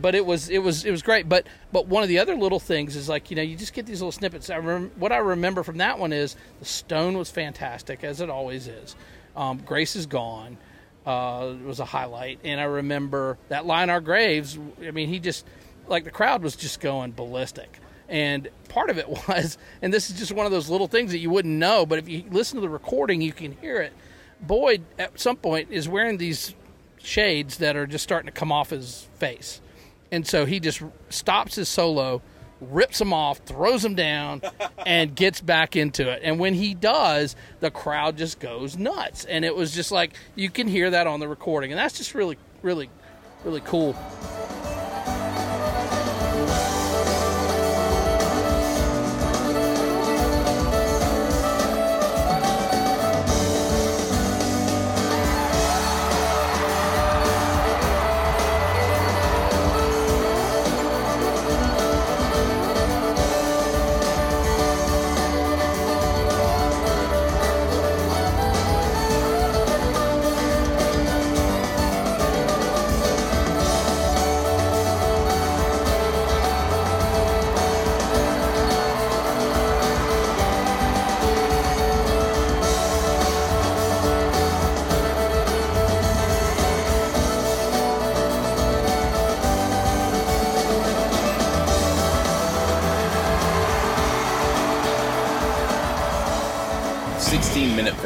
but 0.00 0.14
it 0.14 0.24
was 0.24 0.48
it 0.48 0.58
was 0.58 0.84
it 0.84 0.90
was 0.90 1.02
great. 1.02 1.28
But 1.28 1.46
but 1.72 1.86
one 1.86 2.02
of 2.02 2.08
the 2.08 2.18
other 2.18 2.36
little 2.36 2.60
things 2.60 2.96
is 2.96 3.08
like 3.08 3.30
you 3.30 3.36
know 3.36 3.42
you 3.42 3.56
just 3.56 3.74
get 3.74 3.86
these 3.86 4.00
little 4.00 4.12
snippets. 4.12 4.50
I 4.50 4.58
rem- 4.58 4.92
what 4.96 5.12
I 5.12 5.18
remember 5.18 5.62
from 5.62 5.78
that 5.78 5.98
one 5.98 6.12
is 6.12 6.36
the 6.58 6.64
stone 6.64 7.18
was 7.18 7.30
fantastic 7.30 8.04
as 8.04 8.20
it 8.20 8.30
always 8.30 8.66
is. 8.66 8.96
Um, 9.36 9.58
Grace 9.58 9.96
is 9.96 10.06
gone 10.06 10.58
uh, 11.06 11.54
was 11.64 11.80
a 11.80 11.84
highlight, 11.84 12.40
and 12.44 12.60
I 12.60 12.64
remember 12.64 13.38
that 13.48 13.66
line 13.66 13.90
our 13.90 14.00
graves. 14.00 14.58
I 14.86 14.90
mean, 14.90 15.08
he 15.08 15.18
just 15.18 15.46
like 15.88 16.04
the 16.04 16.10
crowd 16.10 16.42
was 16.42 16.56
just 16.56 16.80
going 16.80 17.12
ballistic. 17.12 17.80
And 18.08 18.48
part 18.68 18.90
of 18.90 18.98
it 18.98 19.08
was, 19.28 19.58
and 19.80 19.92
this 19.92 20.10
is 20.10 20.18
just 20.18 20.32
one 20.32 20.46
of 20.46 20.52
those 20.52 20.68
little 20.68 20.88
things 20.88 21.12
that 21.12 21.18
you 21.18 21.30
wouldn't 21.30 21.54
know, 21.54 21.86
but 21.86 21.98
if 21.98 22.08
you 22.08 22.24
listen 22.30 22.56
to 22.56 22.60
the 22.60 22.68
recording, 22.68 23.20
you 23.20 23.32
can 23.32 23.52
hear 23.52 23.80
it. 23.80 23.92
Boyd, 24.40 24.82
at 24.98 25.18
some 25.20 25.36
point, 25.36 25.70
is 25.70 25.88
wearing 25.88 26.18
these 26.18 26.54
shades 26.98 27.58
that 27.58 27.76
are 27.76 27.86
just 27.86 28.04
starting 28.04 28.26
to 28.26 28.32
come 28.32 28.52
off 28.52 28.70
his 28.70 29.08
face 29.18 29.60
and 30.12 30.26
so 30.26 30.44
he 30.44 30.60
just 30.60 30.82
stops 31.08 31.56
his 31.56 31.68
solo, 31.68 32.22
rips 32.60 32.98
them 32.98 33.12
off, 33.12 33.38
throws 33.38 33.82
them 33.82 33.94
down, 33.94 34.42
and 34.86 35.16
gets 35.16 35.40
back 35.40 35.74
into 35.74 36.08
it. 36.08 36.20
And 36.22 36.38
when 36.38 36.54
he 36.54 36.74
does, 36.74 37.34
the 37.60 37.70
crowd 37.70 38.18
just 38.18 38.38
goes 38.38 38.76
nuts. 38.76 39.24
And 39.24 39.44
it 39.44 39.56
was 39.56 39.74
just 39.74 39.90
like 39.90 40.12
you 40.36 40.50
can 40.50 40.68
hear 40.68 40.90
that 40.90 41.06
on 41.06 41.18
the 41.18 41.26
recording, 41.26 41.72
and 41.72 41.78
that's 41.78 41.96
just 41.96 42.14
really, 42.14 42.36
really, 42.62 42.90
really 43.44 43.62
cool. 43.62 43.96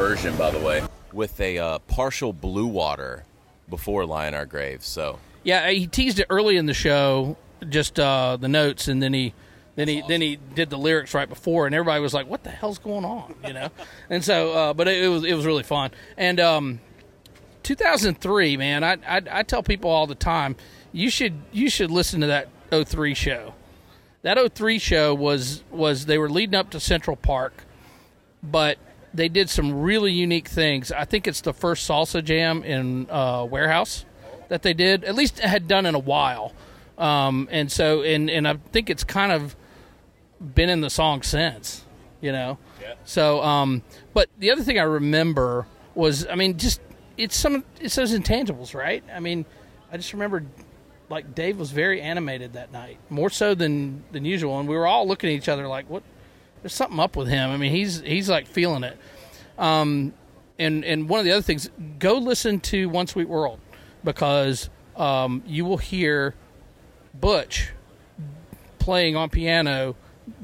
Version, 0.07 0.37
by 0.37 0.53
the 0.53 0.61
way, 0.61 0.85
with 1.13 1.41
a 1.41 1.59
uh, 1.59 1.79
partial 1.81 2.33
blue 2.33 2.69
water 2.69 3.25
before 3.69 4.07
Lie 4.07 4.29
in 4.29 4.35
Our 4.35 4.47
Graves. 4.47 4.87
So 4.87 5.19
Yeah, 5.43 5.69
he 5.69 5.89
teased 5.89 6.21
it 6.21 6.27
early 6.31 6.57
in 6.57 6.67
the 6.67 6.75
show, 6.75 7.37
just 7.69 7.99
uh, 7.99 8.37
the 8.37 8.47
notes, 8.47 8.87
and 8.87 9.03
then 9.03 9.13
he 9.13 9.35
then 9.75 9.89
he 9.89 10.05
then 10.07 10.21
he 10.21 10.39
did 10.55 10.71
the 10.71 10.79
lyrics 10.79 11.13
right 11.13 11.29
before, 11.29 11.67
and 11.67 11.75
everybody 11.75 12.01
was 12.01 12.15
like, 12.15 12.29
"What 12.29 12.45
the 12.45 12.51
hell's 12.51 12.79
going 12.79 13.05
on?" 13.05 13.35
You 13.45 13.53
know. 13.53 13.69
and 14.09 14.25
so, 14.25 14.53
uh, 14.53 14.75
but 14.75 14.87
it, 14.87 15.03
it 15.03 15.09
was 15.09 15.25
it 15.25 15.35
was 15.35 15.45
really 15.45 15.65
fun. 15.65 15.91
And 16.17 16.39
um, 16.39 16.81
2003, 17.65 18.57
man, 18.59 18.85
I, 18.85 18.99
I 19.09 19.23
I 19.29 19.43
tell 19.43 19.65
people 19.65 19.91
all 19.91 20.07
the 20.07 20.15
time, 20.15 20.55
you 20.93 21.11
should 21.11 21.35
you 21.51 21.69
should 21.69 21.91
listen 21.91 22.21
to 22.21 22.29
that 22.29 22.49
03 22.71 23.13
show. 23.15 23.55
That 24.23 24.39
03 24.55 24.79
show 24.79 25.17
was 25.17 25.65
was 25.73 26.07
they 26.07 26.17
were 26.17 26.31
leading 26.31 26.55
up 26.55 26.71
to 26.71 26.79
Central 26.79 27.17
Park, 27.17 27.65
but 28.41 28.79
they 29.17 29.29
did 29.29 29.51
some 29.51 29.81
really 29.81 30.13
unique 30.13 30.49
things. 30.49 30.93
I 30.93 31.05
think 31.05 31.27
it's 31.27 31.41
the 31.41 31.53
first 31.53 31.89
salsa 31.89 32.23
jam 32.23 32.63
in 32.63 33.09
uh, 33.11 33.47
warehouse 33.49 34.05
that 34.49 34.63
they 34.63 34.75
did, 34.75 35.05
at 35.05 35.15
least 35.15 35.39
had 35.41 35.67
done 35.67 35.87
in 35.87 35.95
a 35.95 35.99
while. 35.99 36.53
Um, 36.99 37.49
and 37.51 37.71
so, 37.71 38.03
and 38.03 38.31
and 38.31 38.47
I 38.49 38.55
think 38.73 38.89
it's 38.91 39.05
kind 39.05 39.33
of 39.33 39.57
been 40.41 40.69
in 40.69 40.81
the 40.81 40.91
song 40.91 41.23
since, 41.23 41.85
you 42.21 42.33
know. 42.33 42.59
Yeah. 42.81 42.95
So, 43.05 43.43
um, 43.43 43.83
but 44.15 44.29
the 44.39 44.51
other 44.51 44.63
thing 44.63 44.79
I 44.79 44.85
remember 44.85 45.67
was, 45.95 46.27
I 46.27 46.37
mean, 46.37 46.57
just 46.57 46.81
it's 47.17 47.37
some 47.37 47.65
it's 47.81 47.95
those 47.95 48.13
intangibles, 48.17 48.75
right? 48.75 49.03
I 49.15 49.21
mean, 49.21 49.45
I 49.91 49.97
just 49.97 50.13
remember 50.13 50.45
like 51.09 51.35
Dave 51.35 51.59
was 51.59 51.71
very 51.71 52.01
animated 52.01 52.55
that 52.55 52.73
night, 52.73 52.99
more 53.11 53.31
so 53.31 53.55
than 53.55 54.05
than 54.13 54.25
usual, 54.25 54.59
and 54.59 54.69
we 54.69 54.77
were 54.77 54.87
all 54.87 55.07
looking 55.07 55.31
at 55.31 55.37
each 55.37 55.49
other 55.49 55.69
like, 55.69 55.89
what? 55.91 56.03
There's 56.67 56.75
something 56.75 56.99
up 56.99 57.15
with 57.15 57.29
him. 57.29 57.51
I 57.51 57.59
mean, 57.59 57.71
he's 57.71 58.01
he's 58.01 58.29
like 58.29 58.49
feeling 58.49 58.83
it. 58.83 58.99
Um, 59.57 60.15
and 60.59 60.85
and 60.85 61.09
one 61.09 61.21
of 61.21 61.25
the 61.25 61.31
other 61.31 61.41
things, 61.41 61.71
go 62.01 62.15
listen 62.15 62.59
to 62.59 62.89
One 62.89 63.07
Sweet 63.07 63.29
World 63.29 63.61
because 64.03 64.69
um, 64.97 65.45
you 65.47 65.65
will 65.65 65.77
hear 65.77 66.35
Butch 67.15 67.71
playing 68.81 69.15
on 69.15 69.31
piano 69.31 69.95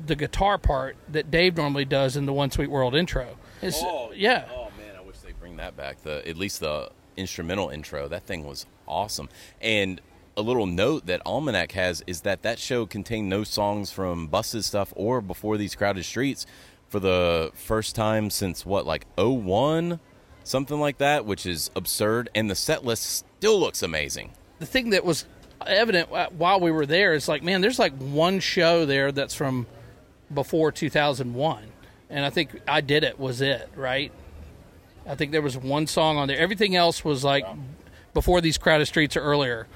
the 0.06 0.14
guitar 0.14 0.58
part 0.58 0.96
that 1.08 1.32
Dave 1.32 1.56
normally 1.56 1.86
does 1.86 2.16
in 2.16 2.24
the 2.24 2.32
One 2.32 2.52
Sweet 2.52 2.70
World 2.70 2.94
intro. 2.94 3.36
It's, 3.60 3.82
yeah. 4.14 4.44
Oh 4.54 4.70
man, 4.78 4.94
I 4.96 5.00
wish 5.00 5.16
they 5.16 5.32
bring 5.32 5.56
that 5.56 5.76
back. 5.76 6.04
The 6.04 6.22
at 6.28 6.36
least 6.36 6.60
the 6.60 6.92
instrumental 7.16 7.68
intro. 7.68 8.06
That 8.06 8.22
thing 8.22 8.46
was 8.46 8.64
awesome. 8.86 9.28
And 9.60 10.00
a 10.36 10.42
little 10.42 10.66
note 10.66 11.06
that 11.06 11.20
Almanac 11.26 11.72
has 11.72 12.02
is 12.06 12.22
that 12.22 12.42
that 12.42 12.58
show 12.58 12.86
contained 12.86 13.28
no 13.28 13.44
songs 13.44 13.90
from 13.90 14.26
Busted 14.26 14.64
stuff 14.64 14.92
or 14.96 15.20
Before 15.20 15.56
These 15.56 15.74
Crowded 15.74 16.04
Streets 16.04 16.46
for 16.88 17.00
the 17.00 17.50
first 17.54 17.94
time 17.94 18.30
since 18.30 18.64
what 18.64 18.86
like 18.86 19.06
01 19.16 20.00
something 20.44 20.80
like 20.80 20.98
that, 20.98 21.24
which 21.24 21.46
is 21.46 21.70
absurd. 21.76 22.28
And 22.34 22.50
the 22.50 22.54
set 22.54 22.84
list 22.84 23.24
still 23.38 23.58
looks 23.60 23.82
amazing. 23.82 24.32
the 24.62 24.66
thing 24.66 24.90
that 24.90 25.04
was 25.04 25.26
evident 25.66 26.08
while 26.32 26.60
we 26.60 26.70
were 26.70 26.86
there 26.86 27.14
is 27.14 27.28
like, 27.28 27.42
man, 27.42 27.60
there's 27.60 27.78
like 27.78 27.92
one 27.94 28.38
show 28.38 28.86
there 28.86 29.10
that's 29.10 29.34
from 29.34 29.66
before 30.32 30.70
2001, 30.72 31.64
and 32.10 32.24
I 32.24 32.30
think 32.30 32.60
I 32.66 32.80
did 32.80 33.04
it 33.04 33.18
was 33.18 33.40
it, 33.40 33.68
right? 33.74 34.12
I 35.06 35.16
think 35.16 35.32
there 35.32 35.42
was 35.42 35.58
one 35.58 35.88
song 35.88 36.16
on 36.16 36.28
there. 36.28 36.38
Everything 36.38 36.76
else 36.76 37.04
was 37.04 37.24
like 37.24 37.44
before 38.14 38.40
these 38.40 38.58
crowded 38.58 38.86
streets 38.86 39.16
or 39.16 39.20
earlier. 39.20 39.66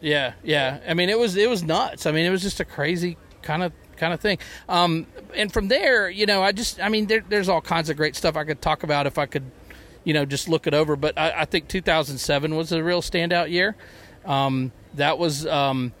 Yeah, 0.00 0.34
yeah. 0.42 0.80
I 0.86 0.94
mean, 0.94 1.08
it 1.08 1.18
was 1.18 1.36
it 1.36 1.48
was 1.48 1.62
nuts. 1.62 2.06
I 2.06 2.12
mean, 2.12 2.24
it 2.24 2.30
was 2.30 2.42
just 2.42 2.60
a 2.60 2.64
crazy 2.64 3.16
kind 3.42 3.62
of 3.62 3.72
kind 4.02 4.12
of 4.12 4.20
thing. 4.20 4.38
Um, 4.68 5.06
and 5.36 5.52
from 5.52 5.68
there, 5.68 6.10
you 6.10 6.26
know, 6.26 6.42
I 6.42 6.50
just, 6.50 6.80
I 6.80 6.88
mean, 6.88 7.06
there, 7.06 7.22
there's 7.28 7.48
all 7.48 7.60
kinds 7.60 7.88
of 7.88 7.96
great 7.96 8.16
stuff 8.16 8.36
I 8.36 8.42
could 8.42 8.60
talk 8.60 8.82
about 8.82 9.06
if 9.06 9.16
I 9.16 9.26
could, 9.26 9.44
you 10.02 10.12
know, 10.12 10.24
just 10.24 10.48
look 10.48 10.66
it 10.66 10.74
over. 10.74 10.96
But 10.96 11.16
I, 11.16 11.42
I 11.42 11.44
think 11.44 11.68
2007 11.68 12.56
was 12.56 12.72
a 12.72 12.82
real 12.82 13.00
standout 13.00 13.50
year. 13.50 13.76
Um, 14.24 14.72
that 14.94 15.18
was, 15.18 15.46
um, 15.46 15.92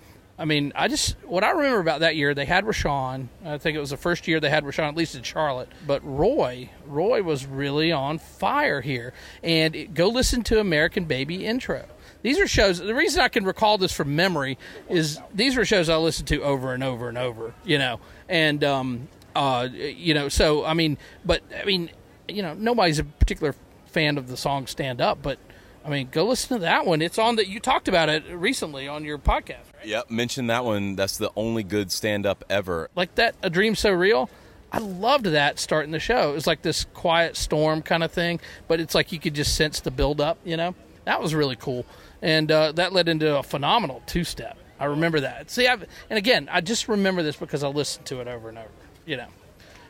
I 0.42 0.44
mean, 0.44 0.72
I 0.74 0.88
just 0.88 1.14
what 1.24 1.44
I 1.44 1.50
remember 1.50 1.78
about 1.78 2.00
that 2.00 2.16
year, 2.16 2.34
they 2.34 2.46
had 2.46 2.64
Rashawn. 2.64 3.28
I 3.44 3.58
think 3.58 3.76
it 3.76 3.78
was 3.78 3.90
the 3.90 3.96
first 3.96 4.26
year 4.26 4.40
they 4.40 4.50
had 4.50 4.64
Rashawn, 4.64 4.88
at 4.88 4.96
least 4.96 5.14
in 5.14 5.22
Charlotte. 5.22 5.68
But 5.86 6.00
Roy, 6.04 6.68
Roy 6.84 7.22
was 7.22 7.46
really 7.46 7.92
on 7.92 8.18
fire 8.18 8.80
here. 8.80 9.12
And 9.44 9.76
it, 9.76 9.94
go 9.94 10.08
listen 10.08 10.42
to 10.42 10.58
American 10.58 11.04
Baby 11.04 11.46
intro. 11.46 11.86
These 12.22 12.40
are 12.40 12.48
shows. 12.48 12.80
The 12.80 12.92
reason 12.92 13.20
I 13.20 13.28
can 13.28 13.44
recall 13.44 13.78
this 13.78 13.92
from 13.92 14.16
memory 14.16 14.58
is 14.88 15.20
these 15.32 15.54
were 15.54 15.64
shows 15.64 15.88
I 15.88 15.96
listened 15.98 16.26
to 16.28 16.42
over 16.42 16.74
and 16.74 16.82
over 16.82 17.08
and 17.08 17.18
over. 17.18 17.54
You 17.64 17.78
know, 17.78 18.00
and 18.28 18.64
um, 18.64 19.08
uh, 19.36 19.68
you 19.72 20.12
know, 20.12 20.28
so 20.28 20.64
I 20.64 20.74
mean, 20.74 20.98
but 21.24 21.42
I 21.56 21.64
mean, 21.64 21.88
you 22.26 22.42
know, 22.42 22.54
nobody's 22.54 22.98
a 22.98 23.04
particular 23.04 23.54
fan 23.86 24.18
of 24.18 24.26
the 24.26 24.36
song 24.36 24.66
"Stand 24.66 25.00
Up," 25.00 25.22
but 25.22 25.38
I 25.84 25.88
mean, 25.88 26.08
go 26.10 26.24
listen 26.24 26.56
to 26.56 26.62
that 26.62 26.86
one. 26.86 27.02
It's 27.02 27.18
on 27.18 27.36
that 27.36 27.48
you 27.48 27.60
talked 27.60 27.88
about 27.88 28.08
it 28.08 28.24
recently 28.28 28.86
on 28.86 29.04
your 29.04 29.18
podcast, 29.18 29.66
right? 29.82 29.88
Yep, 29.88 30.10
mention 30.10 30.46
that 30.48 30.64
one. 30.64 30.96
That's 30.96 31.18
the 31.18 31.30
only 31.36 31.62
good 31.62 31.92
stand 31.92 32.26
up 32.26 32.44
ever. 32.48 32.90
Like 32.94 33.14
that, 33.16 33.34
"A 33.42 33.50
Dream 33.50 33.74
So 33.74 33.90
Real." 33.90 34.30
I 34.74 34.78
loved 34.78 35.26
that 35.26 35.58
starting 35.58 35.92
the 35.92 36.00
show. 36.00 36.30
It 36.30 36.34
was 36.34 36.46
like 36.46 36.62
this 36.62 36.86
quiet 36.94 37.36
storm 37.36 37.82
kind 37.82 38.02
of 38.02 38.10
thing, 38.10 38.40
but 38.68 38.80
it's 38.80 38.94
like 38.94 39.12
you 39.12 39.18
could 39.20 39.34
just 39.34 39.54
sense 39.54 39.80
the 39.80 39.90
build 39.90 40.18
up. 40.18 40.38
You 40.44 40.56
know, 40.56 40.74
that 41.04 41.20
was 41.20 41.34
really 41.34 41.56
cool, 41.56 41.84
and 42.22 42.50
uh, 42.50 42.72
that 42.72 42.92
led 42.92 43.08
into 43.08 43.36
a 43.36 43.42
phenomenal 43.42 44.02
two 44.06 44.24
step. 44.24 44.56
I 44.80 44.86
remember 44.86 45.20
that. 45.20 45.50
See, 45.50 45.68
I've, 45.68 45.82
and 46.10 46.18
again, 46.18 46.48
I 46.50 46.60
just 46.60 46.88
remember 46.88 47.22
this 47.22 47.36
because 47.36 47.62
I 47.62 47.68
listened 47.68 48.06
to 48.06 48.20
it 48.20 48.28
over 48.28 48.48
and 48.48 48.58
over. 48.58 48.68
You 49.04 49.18
know, 49.18 49.28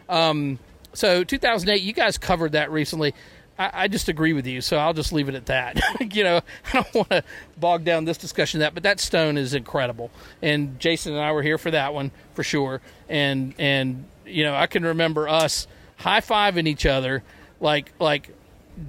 um, 0.09 0.59
so 0.95 1.25
2008, 1.25 1.81
you 1.81 1.93
guys 1.93 2.19
covered 2.19 2.53
that 2.53 2.71
recently. 2.71 3.15
I, 3.59 3.71
I 3.73 3.89
just 3.89 4.09
agree 4.09 4.33
with 4.33 4.47
you, 4.47 4.61
so 4.61 4.77
I'll 4.77 4.95
just 4.95 5.13
leave 5.13 5.29
it 5.29 5.35
at 5.35 5.47
that. 5.47 5.81
you 6.15 6.25
know, 6.25 6.41
I 6.67 6.73
don't 6.73 6.95
want 6.95 7.11
to 7.11 7.25
bog 7.59 7.85
down 7.85 8.05
this 8.05 8.19
discussion 8.19 8.61
that, 8.61 8.75
but 8.75 8.83
that 8.83 9.01
stone 9.01 9.37
is 9.37 9.55
incredible, 9.55 10.11
and 10.41 10.79
Jason 10.81 11.13
and 11.13 11.23
I 11.23 11.33
were 11.33 11.43
here 11.43 11.59
for 11.59 11.71
that 11.71 11.95
one 11.95 12.11
for 12.35 12.43
sure, 12.43 12.81
and 13.09 13.55
and 13.59 14.07
you 14.25 14.45
know 14.45 14.55
I 14.55 14.67
can 14.67 14.85
remember 14.85 15.29
us 15.29 15.67
high 15.97 16.21
fiving 16.21 16.67
each 16.67 16.87
other 16.87 17.23
like 17.61 17.93
like 17.99 18.31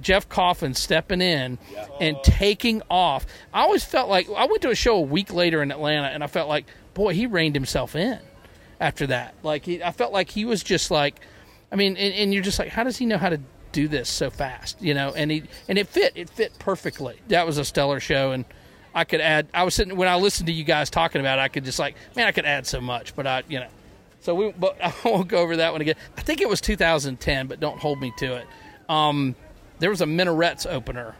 Jeff 0.00 0.28
Coffin 0.28 0.74
stepping 0.74 1.20
in 1.20 1.58
and 2.00 2.16
taking 2.22 2.82
off. 2.90 3.26
I 3.52 3.62
always 3.62 3.84
felt 3.84 4.08
like 4.08 4.28
I 4.30 4.46
went 4.46 4.62
to 4.62 4.70
a 4.70 4.74
show 4.74 4.96
a 4.96 5.02
week 5.02 5.32
later 5.32 5.62
in 5.62 5.70
Atlanta, 5.70 6.08
and 6.08 6.24
I 6.24 6.26
felt 6.26 6.48
like, 6.48 6.66
boy, 6.94 7.14
he 7.14 7.26
reined 7.26 7.54
himself 7.54 7.94
in 7.94 8.18
after 8.80 9.06
that. 9.08 9.34
Like 9.42 9.64
he, 9.64 9.82
I 9.82 9.92
felt 9.92 10.12
like 10.12 10.30
he 10.30 10.44
was 10.44 10.62
just 10.62 10.90
like, 10.90 11.20
I 11.70 11.76
mean, 11.76 11.96
and, 11.96 12.14
and 12.14 12.34
you're 12.34 12.42
just 12.42 12.58
like, 12.58 12.68
how 12.68 12.84
does 12.84 12.96
he 12.96 13.06
know 13.06 13.18
how 13.18 13.28
to 13.28 13.40
do 13.74 13.88
this 13.88 14.08
so 14.08 14.30
fast? 14.30 14.80
You 14.80 14.94
know, 14.94 15.12
and 15.14 15.30
he 15.30 15.42
and 15.68 15.76
it 15.76 15.88
fit, 15.88 16.12
it 16.14 16.30
fit 16.30 16.58
perfectly. 16.58 17.16
That 17.28 17.46
was 17.46 17.58
a 17.58 17.64
stellar 17.64 18.00
show, 18.00 18.30
and 18.30 18.46
I 18.94 19.04
could 19.04 19.20
add. 19.20 19.48
I 19.52 19.64
was 19.64 19.74
sitting 19.74 19.96
when 19.96 20.08
I 20.08 20.16
listened 20.16 20.46
to 20.46 20.52
you 20.52 20.64
guys 20.64 20.88
talking 20.88 21.20
about 21.20 21.38
it, 21.38 21.42
I 21.42 21.48
could 21.48 21.64
just 21.64 21.78
like, 21.78 21.96
man, 22.16 22.26
I 22.26 22.32
could 22.32 22.46
add 22.46 22.66
so 22.66 22.80
much, 22.80 23.14
but 23.14 23.26
I, 23.26 23.42
you 23.48 23.60
know. 23.60 23.68
So 24.20 24.34
we, 24.34 24.52
but 24.52 24.78
I 24.82 24.94
won't 25.04 25.28
go 25.28 25.38
over 25.38 25.56
that 25.56 25.72
one 25.72 25.82
again. 25.82 25.96
I 26.16 26.22
think 26.22 26.40
it 26.40 26.48
was 26.48 26.60
2010, 26.62 27.46
but 27.46 27.60
don't 27.60 27.78
hold 27.78 28.00
me 28.00 28.12
to 28.18 28.36
it. 28.36 28.46
Um, 28.88 29.34
there 29.80 29.90
was 29.90 30.00
a 30.00 30.06
Minarets 30.06 30.66
opener. 30.66 31.16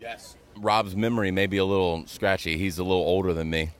Yes. 0.00 0.36
Robb's 0.56 0.94
memory 0.94 1.30
may 1.30 1.46
be 1.46 1.56
a 1.56 1.64
little 1.64 2.06
scratchy. 2.06 2.56
He's 2.58 2.78
a 2.78 2.84
little 2.84 3.02
older 3.02 3.32
than 3.32 3.50
me. 3.50 3.70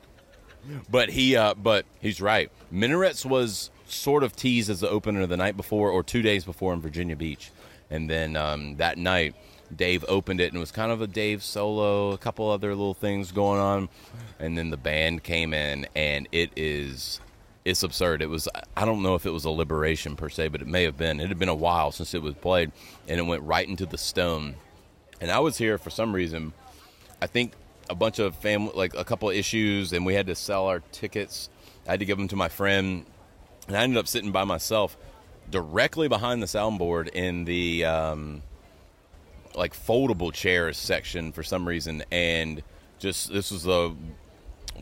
But 0.88 1.10
he 1.10 1.34
uh 1.36 1.54
but 1.54 1.84
he's 2.00 2.20
right. 2.20 2.50
Minarets 2.70 3.26
was 3.26 3.70
sort 3.86 4.22
of 4.22 4.36
teased 4.36 4.70
as 4.70 4.80
the 4.80 4.88
opener 4.88 5.26
the 5.26 5.36
night 5.36 5.56
before 5.56 5.90
or 5.90 6.02
2 6.02 6.22
days 6.22 6.44
before 6.44 6.72
in 6.72 6.80
Virginia 6.80 7.16
Beach. 7.16 7.50
And 7.92 8.09
then 8.09 8.37
um, 8.37 8.76
that 8.78 8.96
night 8.96 9.35
Dave 9.74 10.05
opened 10.09 10.40
it 10.40 10.48
and 10.48 10.57
it 10.57 10.61
was 10.61 10.72
kind 10.72 10.90
of 10.90 11.02
a 11.02 11.07
Dave 11.07 11.42
solo, 11.42 12.12
a 12.12 12.18
couple 12.18 12.48
other 12.48 12.70
little 12.70 12.94
things 12.94 13.33
going 13.33 13.61
on. 13.61 13.88
And 14.38 14.57
then 14.57 14.70
the 14.70 14.76
band 14.78 15.22
came 15.22 15.52
in 15.52 15.87
and 15.94 16.26
it 16.33 16.50
is 16.57 17.20
it's 17.64 17.83
absurd. 17.83 18.22
It 18.22 18.31
was 18.31 18.48
I 18.76 18.85
don't 18.87 19.02
know 19.02 19.14
if 19.14 19.26
it 19.26 19.31
was 19.31 19.44
a 19.44 19.50
liberation 19.50 20.16
per 20.16 20.31
se, 20.31 20.48
but 20.48 20.62
it 20.62 20.66
may 20.66 20.85
have 20.85 20.96
been. 20.96 21.20
It 21.20 21.28
had 21.28 21.38
been 21.38 21.50
a 21.50 21.55
while 21.55 21.92
since 21.92 22.14
it 22.14 22.22
was 22.22 22.35
played, 22.35 22.72
and 23.07 23.20
it 23.20 23.22
went 23.22 23.42
right 23.42 23.68
into 23.68 23.87
the 23.87 23.98
stone. 23.98 24.57
And 25.20 25.31
I 25.31 25.38
was 25.38 25.59
here 25.59 25.78
for 25.78 25.90
some 25.90 26.12
reason. 26.12 26.55
I 27.20 27.26
think 27.26 27.52
a 27.88 27.94
bunch 27.94 28.18
of 28.18 28.35
family, 28.37 28.72
like 28.74 28.94
a 28.94 29.05
couple 29.05 29.28
issues, 29.31 29.92
and 29.92 30.05
we 30.05 30.14
had 30.14 30.26
to 30.26 30.35
sell 30.35 30.66
our 30.66 30.81
tickets. 30.90 31.50
I 31.87 31.92
had 31.92 32.00
to 32.00 32.07
give 32.07 32.18
them 32.18 32.28
to 32.28 32.37
my 32.37 32.48
friend, 32.48 33.07
and 33.68 33.76
I 33.76 33.83
ended 33.83 33.98
up 33.98 34.09
sitting 34.09 34.33
by 34.33 34.44
myself, 34.44 34.96
directly 35.50 36.09
behind 36.09 36.42
the 36.42 36.46
soundboard 36.46 37.09
in 37.09 37.44
the 37.44 37.85
um, 37.85 38.42
like 39.55 39.74
foldable 39.74 40.33
chairs 40.33 40.78
section 40.78 41.33
for 41.33 41.42
some 41.42 41.66
reason, 41.66 42.05
and 42.11 42.62
just 42.98 43.33
this 43.33 43.50
was 43.50 43.62
the 43.64 43.94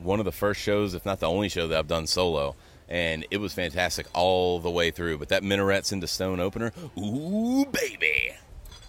one 0.03 0.19
of 0.19 0.25
the 0.25 0.33
first 0.33 0.61
shows, 0.61 0.95
if 0.95 1.05
not 1.05 1.21
the 1.21 1.29
only 1.29 1.49
show 1.49 1.69
that 1.69 1.79
I've 1.79 1.89
done 1.89 2.07
solo 2.07 2.55
and 2.91 3.25
it 3.31 3.39
was 3.39 3.55
fantastic 3.55 4.07
all 4.13 4.59
the 4.59 4.71
way 4.71 4.91
through. 4.91 5.17
But 5.19 5.29
that 5.29 5.45
Minarets 5.45 5.93
into 5.93 6.09
Stone 6.09 6.41
opener, 6.41 6.73
ooh, 6.99 7.65
baby. 7.67 8.35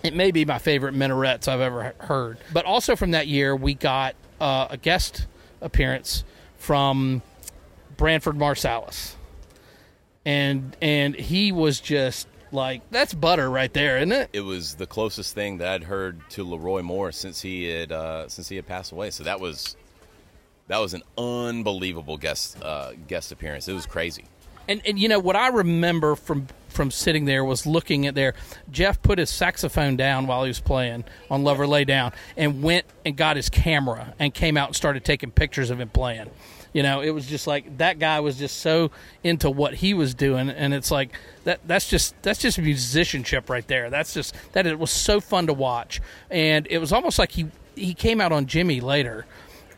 It 0.04 0.16
may 0.16 0.32
be 0.32 0.44
my 0.44 0.58
favorite 0.58 0.96
Minarets 0.96 1.48
I've 1.48 1.62
ever 1.62 1.94
heard. 2.00 2.40
But 2.52 2.66
also 2.66 2.96
from 2.96 3.12
that 3.12 3.28
year, 3.28 3.56
we 3.56 3.76
got 3.76 4.16
uh, 4.40 4.68
a 4.72 4.78
guest 4.78 5.28
appearance 5.62 6.24
from 6.58 7.22
Branford 7.96 8.36
Marsalis. 8.36 9.14
And 10.26 10.76
and 10.82 11.16
he 11.16 11.52
was 11.52 11.80
just 11.80 12.28
like 12.52 12.82
that's 12.92 13.14
butter 13.14 13.50
right 13.50 13.74
there, 13.74 13.98
isn't 13.98 14.12
it? 14.12 14.30
It 14.34 14.42
was 14.42 14.76
the 14.76 14.86
closest 14.86 15.34
thing 15.34 15.58
that 15.60 15.68
I'd 15.70 15.84
heard 15.84 16.22
to 16.32 16.46
LeRoi 16.46 16.84
Moore 16.84 17.12
since 17.12 17.42
he 17.42 17.66
had 17.70 17.92
uh, 17.92 18.28
since 18.28 18.50
he 18.50 18.56
had 18.56 18.68
passed 18.68 18.92
away. 18.92 19.10
So 19.10 19.24
that 19.24 19.40
was 19.40 19.76
that 20.68 20.80
was 20.80 20.94
an 20.94 21.04
unbelievable 21.18 22.18
guest 22.18 22.62
uh, 22.62 22.92
guest 23.08 23.32
appearance. 23.32 23.68
It 23.68 23.74
was 23.74 23.86
crazy. 23.86 24.26
And 24.68 24.82
and 24.86 25.00
you 25.00 25.10
know 25.10 25.20
what 25.20 25.36
I 25.36 25.48
remember 25.48 26.16
from 26.16 26.48
from 26.70 26.92
sitting 26.92 27.26
there 27.26 27.44
was 27.44 27.66
looking 27.66 28.08
at 28.08 28.16
there. 28.16 28.34
Jeff 28.72 29.02
put 29.02 29.20
his 29.20 29.30
saxophone 29.30 29.98
down 29.98 30.28
while 30.28 30.44
he 30.44 30.48
was 30.48 30.60
playing 30.60 31.04
on 31.30 31.44
Lover 31.44 31.68
Lay 31.68 31.84
Down 31.84 32.14
and 32.38 32.64
went 32.64 32.86
and 33.06 33.16
got 33.16 33.36
his 33.36 33.50
camera 33.50 34.14
and 34.20 34.34
came 34.34 34.58
out 34.58 34.70
and 34.70 34.76
started 34.76 35.04
taking 35.04 35.32
pictures 35.32 35.70
of 35.70 35.80
him 35.80 35.90
playing. 35.90 36.30
You 36.74 36.84
know, 36.84 37.02
it 37.02 37.10
was 37.10 37.26
just 37.26 37.48
like 37.48 37.78
that 37.80 38.00
guy 38.00 38.20
was 38.22 38.38
just 38.38 38.58
so 38.60 38.92
into 39.24 39.50
what 39.50 39.74
he 39.76 39.94
was 39.94 40.14
doing, 40.14 40.50
and 40.50 40.74
it's 40.74 40.92
like 40.92 41.18
that. 41.44 41.60
That's 41.68 41.90
just 41.90 42.20
that's 42.22 42.40
just 42.40 42.58
musicianship 42.58 43.50
right 43.50 43.68
there. 43.68 43.90
That's 43.90 44.14
just 44.14 44.36
that. 44.54 44.66
It 44.66 44.80
was 44.80 44.92
so 44.92 45.20
fun 45.20 45.48
to 45.48 45.54
watch, 45.54 46.02
and 46.30 46.68
it 46.70 46.78
was 46.78 46.94
almost 46.94 47.20
like 47.20 47.32
he 47.32 47.48
he 47.76 47.94
came 47.94 48.22
out 48.22 48.32
on 48.32 48.46
Jimmy 48.46 48.80
later 48.80 49.26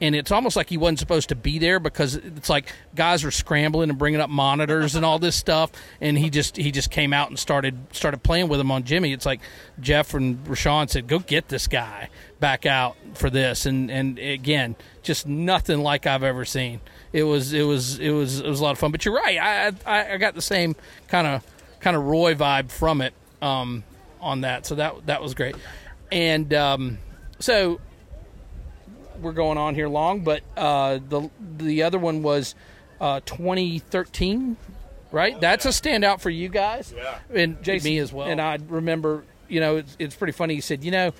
and 0.03 0.15
it's 0.15 0.31
almost 0.31 0.57
like 0.57 0.67
he 0.67 0.75
wasn't 0.75 0.99
supposed 0.99 1.29
to 1.29 1.35
be 1.35 1.59
there 1.59 1.79
because 1.79 2.15
it's 2.15 2.49
like 2.49 2.73
guys 2.93 3.23
were 3.23 3.31
scrambling 3.31 3.89
and 3.89 3.97
bringing 3.97 4.19
up 4.19 4.29
monitors 4.29 4.95
and 4.95 5.05
all 5.05 5.17
this 5.17 5.33
stuff, 5.33 5.71
and 6.01 6.17
he 6.17 6.29
just 6.29 6.57
he 6.57 6.71
just 6.71 6.91
came 6.91 7.13
out 7.13 7.29
and 7.29 7.39
started 7.39 7.77
started 7.93 8.21
playing 8.21 8.49
with 8.49 8.59
him 8.59 8.69
on 8.69 8.83
Jimmy. 8.83 9.13
It's 9.13 9.25
like 9.25 9.39
Jeff 9.79 10.13
and 10.13 10.43
Rashawn 10.43 10.89
said, 10.89 11.07
"Go 11.07 11.19
get 11.19 11.47
this 11.47 11.67
guy 11.67 12.09
back 12.41 12.65
out 12.65 12.97
for 13.13 13.29
this," 13.29 13.65
and 13.65 13.89
and 13.89 14.19
again, 14.19 14.75
just 15.03 15.25
nothing 15.25 15.79
like 15.79 16.05
I've 16.05 16.23
ever 16.23 16.43
seen. 16.43 16.81
It 17.13 17.23
was 17.23 17.53
it 17.53 17.63
was 17.63 17.97
it 17.97 18.11
was 18.11 18.41
it 18.41 18.47
was 18.47 18.59
a 18.59 18.63
lot 18.63 18.71
of 18.71 18.79
fun. 18.79 18.91
But 18.91 19.05
you're 19.05 19.15
right, 19.15 19.39
I 19.39 19.71
I, 19.85 20.13
I 20.15 20.17
got 20.17 20.35
the 20.35 20.41
same 20.41 20.75
kind 21.07 21.27
of 21.27 21.45
kind 21.79 21.95
of 21.95 22.03
Roy 22.03 22.35
vibe 22.35 22.71
from 22.71 22.99
it 22.99 23.13
um, 23.41 23.85
on 24.19 24.41
that, 24.41 24.65
so 24.65 24.75
that 24.75 25.05
that 25.05 25.21
was 25.21 25.33
great, 25.33 25.55
and 26.11 26.53
um, 26.53 26.97
so 27.39 27.79
we're 29.23 29.31
going 29.31 29.57
on 29.57 29.75
here 29.75 29.87
long, 29.87 30.21
but 30.21 30.41
uh, 30.55 30.99
the 31.09 31.29
the 31.57 31.83
other 31.83 31.97
one 31.99 32.21
was 32.23 32.55
uh, 33.01 33.19
2013, 33.25 34.57
right? 35.11 35.33
Oh, 35.35 35.39
That's 35.39 35.65
a 35.65 35.69
standout 35.69 36.21
for 36.21 36.29
you 36.29 36.49
guys, 36.49 36.93
yeah, 36.95 37.19
and 37.33 37.61
Jason 37.63 37.91
me 37.91 37.97
as 37.99 38.13
well. 38.13 38.27
And 38.27 38.39
I 38.39 38.59
remember, 38.67 39.23
you 39.47 39.59
know, 39.59 39.77
it's, 39.77 39.95
it's 39.99 40.15
pretty 40.15 40.33
funny. 40.33 40.55
He 40.55 40.61
said, 40.61 40.83
you 40.83 40.91
know, 40.91 41.13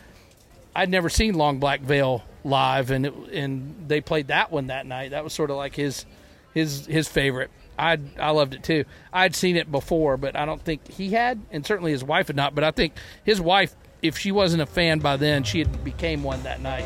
I'd 0.76 0.89
never 0.89 1.10
seen 1.10 1.36
Long 1.36 1.60
Black 1.60 1.82
Veil 1.82 2.24
live, 2.44 2.92
and 2.92 3.06
it, 3.06 3.13
and 3.32 3.86
they 3.88 4.02
played 4.02 4.28
that 4.28 4.52
one 4.52 4.68
that 4.68 4.86
night. 4.86 5.12
That 5.12 5.24
was 5.24 5.34
sort 5.34 5.50
of 5.50 5.58
like 5.58 5.76
his 5.76 6.06
his 6.54 6.86
his 6.86 7.08
favorite. 7.08 7.50
I 7.78 7.98
I 8.20 8.32
loved 8.32 8.54
it 8.54 8.63
too. 8.63 8.86
I'd 9.12 9.36
seen 9.36 9.56
it 9.56 9.72
before, 9.72 10.18
but 10.18 10.36
I 10.36 10.46
don't 10.46 10.62
think 10.62 10.88
he 10.88 11.12
had, 11.12 11.42
and 11.52 11.66
certainly 11.66 11.92
his 11.92 12.04
wife 12.04 12.28
had 12.28 12.36
not. 12.36 12.56
But 12.56 12.63
I 12.63 12.72
think 12.72 12.94
his 13.24 13.42
wife, 13.42 13.76
if 14.02 14.18
she 14.18 14.32
wasn't 14.32 14.62
a 14.62 14.68
fan 14.68 15.00
by 15.00 15.18
then, 15.18 15.44
she 15.44 15.60
had 15.60 15.84
became 15.84 16.24
one 16.24 16.44
that 16.44 16.62
night. 16.62 16.86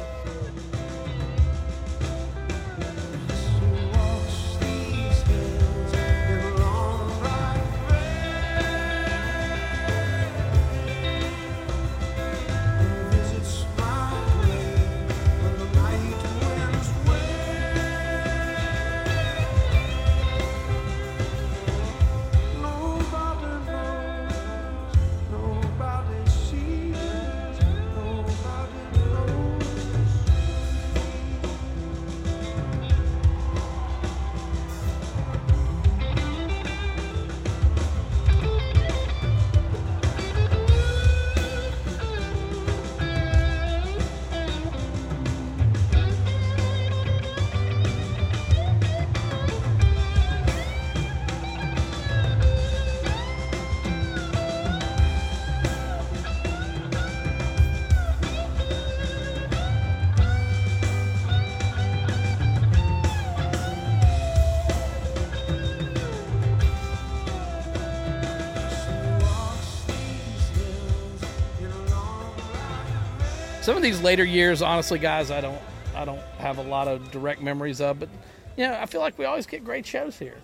Some 73.67 73.75
of 73.75 73.83
these 73.83 73.99
later 73.99 74.23
years, 74.23 74.61
honestly, 74.61 74.97
guys, 74.97 75.29
I 75.29 75.41
don't, 75.41 75.61
I 75.93 76.05
don't 76.05 76.21
have 76.37 76.57
a 76.57 76.61
lot 76.61 76.87
of 76.87 77.11
direct 77.11 77.41
memories 77.41 77.81
of, 77.81 77.99
but 77.99 78.07
you 78.55 78.65
know, 78.65 78.73
I 78.73 78.85
feel 78.85 79.01
like 79.01 79.19
we 79.19 79.25
always 79.25 79.45
get 79.45 79.65
great 79.65 79.85
shows 79.85 80.17
here. 80.17 80.37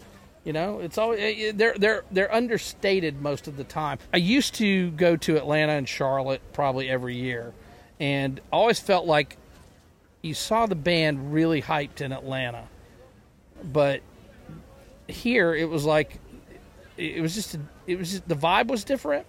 You 0.44 0.52
know, 0.52 0.82
it's 0.82 0.98
all 0.98 1.14
eh, 1.14 1.34
eh, 1.38 1.52
they're 1.56 1.74
they're 1.78 2.04
they're 2.12 2.36
understated 2.36 3.22
most 3.22 3.48
of 3.48 3.56
the 3.56 3.64
time. 3.64 4.00
I 4.14 4.18
used 4.18 4.56
to 4.56 4.92
go 4.92 5.16
to 5.16 5.38
Atlanta 5.38 5.72
and 5.72 5.88
Charlotte 5.88 6.42
probably 6.52 6.90
every 6.90 7.16
year, 7.16 7.54
and 7.98 8.42
always 8.52 8.82
felt 8.82 9.06
like 9.06 9.38
you 10.22 10.34
saw 10.34 10.66
the 10.66 10.76
band 10.76 11.34
really 11.34 11.62
hyped 11.62 12.02
in 12.02 12.12
Atlanta, 12.12 12.68
but 13.64 14.02
here 15.08 15.56
it 15.56 15.70
was 15.70 15.86
like 15.86 16.20
it 16.98 17.22
was 17.22 17.34
just 17.36 17.58
it 17.88 17.98
was 17.98 18.12
just, 18.12 18.28
the 18.28 18.36
vibe 18.36 18.68
was 18.68 18.84
different, 18.84 19.26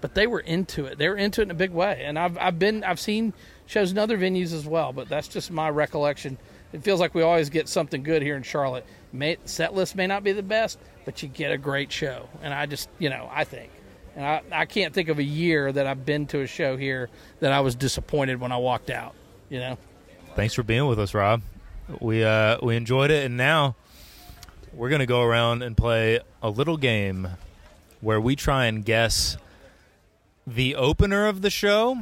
but 0.00 0.14
they 0.14 0.26
were 0.26 0.40
into 0.40 0.86
it. 0.86 0.98
They 0.98 1.08
were 1.08 1.16
into 1.16 1.40
it 1.40 1.44
in 1.44 1.50
a 1.50 1.54
big 1.54 1.70
way, 1.70 2.02
and 2.04 2.18
I've 2.18 2.38
I've 2.38 2.58
been 2.58 2.84
I've 2.84 3.00
seen 3.00 3.32
shows 3.66 3.90
in 3.90 3.98
other 3.98 4.18
venues 4.18 4.52
as 4.52 4.66
well, 4.66 4.92
but 4.92 5.08
that's 5.08 5.28
just 5.28 5.50
my 5.50 5.68
recollection. 5.68 6.38
It 6.72 6.82
feels 6.82 7.00
like 7.00 7.14
we 7.14 7.22
always 7.22 7.50
get 7.50 7.68
something 7.68 8.02
good 8.02 8.22
here 8.22 8.36
in 8.36 8.42
Charlotte 8.42 8.84
may, 9.12 9.38
set 9.44 9.74
list 9.74 9.96
may 9.96 10.06
not 10.06 10.24
be 10.24 10.32
the 10.32 10.42
best, 10.42 10.78
but 11.04 11.22
you 11.22 11.28
get 11.28 11.52
a 11.52 11.58
great 11.58 11.90
show. 11.92 12.28
And 12.42 12.52
I 12.52 12.66
just, 12.66 12.88
you 12.98 13.10
know, 13.10 13.28
I 13.32 13.44
think. 13.44 13.70
And 14.16 14.24
I, 14.24 14.42
I 14.50 14.64
can't 14.66 14.92
think 14.92 15.08
of 15.08 15.18
a 15.18 15.24
year 15.24 15.70
that 15.72 15.86
I've 15.86 16.04
been 16.04 16.26
to 16.28 16.40
a 16.40 16.46
show 16.46 16.76
here 16.76 17.08
that 17.40 17.52
I 17.52 17.60
was 17.60 17.74
disappointed 17.74 18.40
when 18.40 18.52
I 18.52 18.56
walked 18.56 18.90
out, 18.90 19.14
you 19.48 19.60
know? 19.60 19.78
Thanks 20.34 20.54
for 20.54 20.62
being 20.62 20.86
with 20.86 20.98
us, 20.98 21.14
Robb. 21.14 21.42
We, 22.00 22.24
uh, 22.24 22.58
we 22.62 22.76
enjoyed 22.76 23.10
it. 23.10 23.24
And 23.24 23.36
now 23.36 23.76
we're 24.72 24.90
to 24.90 25.06
go 25.06 25.22
around 25.22 25.62
and 25.62 25.76
play 25.76 26.20
a 26.42 26.50
little 26.50 26.76
game 26.76 27.28
where 28.00 28.20
we 28.20 28.36
try 28.36 28.66
and 28.66 28.84
guess 28.84 29.36
the 30.54 30.74
opener 30.76 31.26
of 31.26 31.42
the 31.42 31.50
show, 31.50 31.98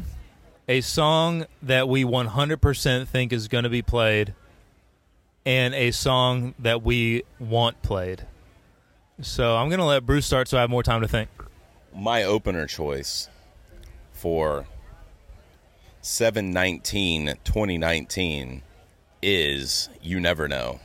a 0.69 0.81
song 0.81 1.47
that 1.63 1.89
we 1.89 2.05
100% 2.05 3.09
think 3.09 3.33
is 3.33 3.49
going 3.49 3.65
to 3.65 3.71
be 3.71 3.83
played 3.83 4.35
and 5.45 5.75
a 5.75 5.91
song 5.91 6.55
that 6.59 6.83
we 6.83 7.25
want 7.41 7.83
played. 7.83 8.27
So 9.21 9.57
I'm 9.57 9.69
going 9.69 9.81
to 9.81 9.85
let 9.85 10.07
Bruce 10.07 10.27
start 10.27 10.47
so 10.49 10.59
I 10.59 10.61
have 10.61 10.71
more 10.71 10.83
time 10.85 11.01
to 11.01 11.09
think. 11.09 11.29
My 11.95 12.23
opener 12.23 12.67
choice 12.67 13.29
for 14.13 14.67
719 16.03 17.39
2019 17.43 18.63
is 19.23 19.89
You 20.03 20.21
Never 20.21 20.47
Know. 20.47 20.81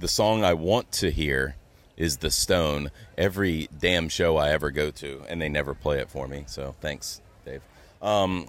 The 0.00 0.08
song 0.08 0.42
I 0.42 0.54
want 0.54 0.90
to 0.92 1.10
hear 1.10 1.56
is 2.02 2.16
The 2.16 2.32
Stone 2.32 2.90
every 3.16 3.68
damn 3.78 4.08
show 4.08 4.36
I 4.36 4.50
ever 4.50 4.72
go 4.72 4.90
to, 4.90 5.22
and 5.28 5.40
they 5.40 5.48
never 5.48 5.72
play 5.72 6.00
it 6.00 6.10
for 6.10 6.26
me. 6.26 6.42
So 6.48 6.74
thanks, 6.80 7.20
Dave. 7.46 7.62
Um, 8.02 8.48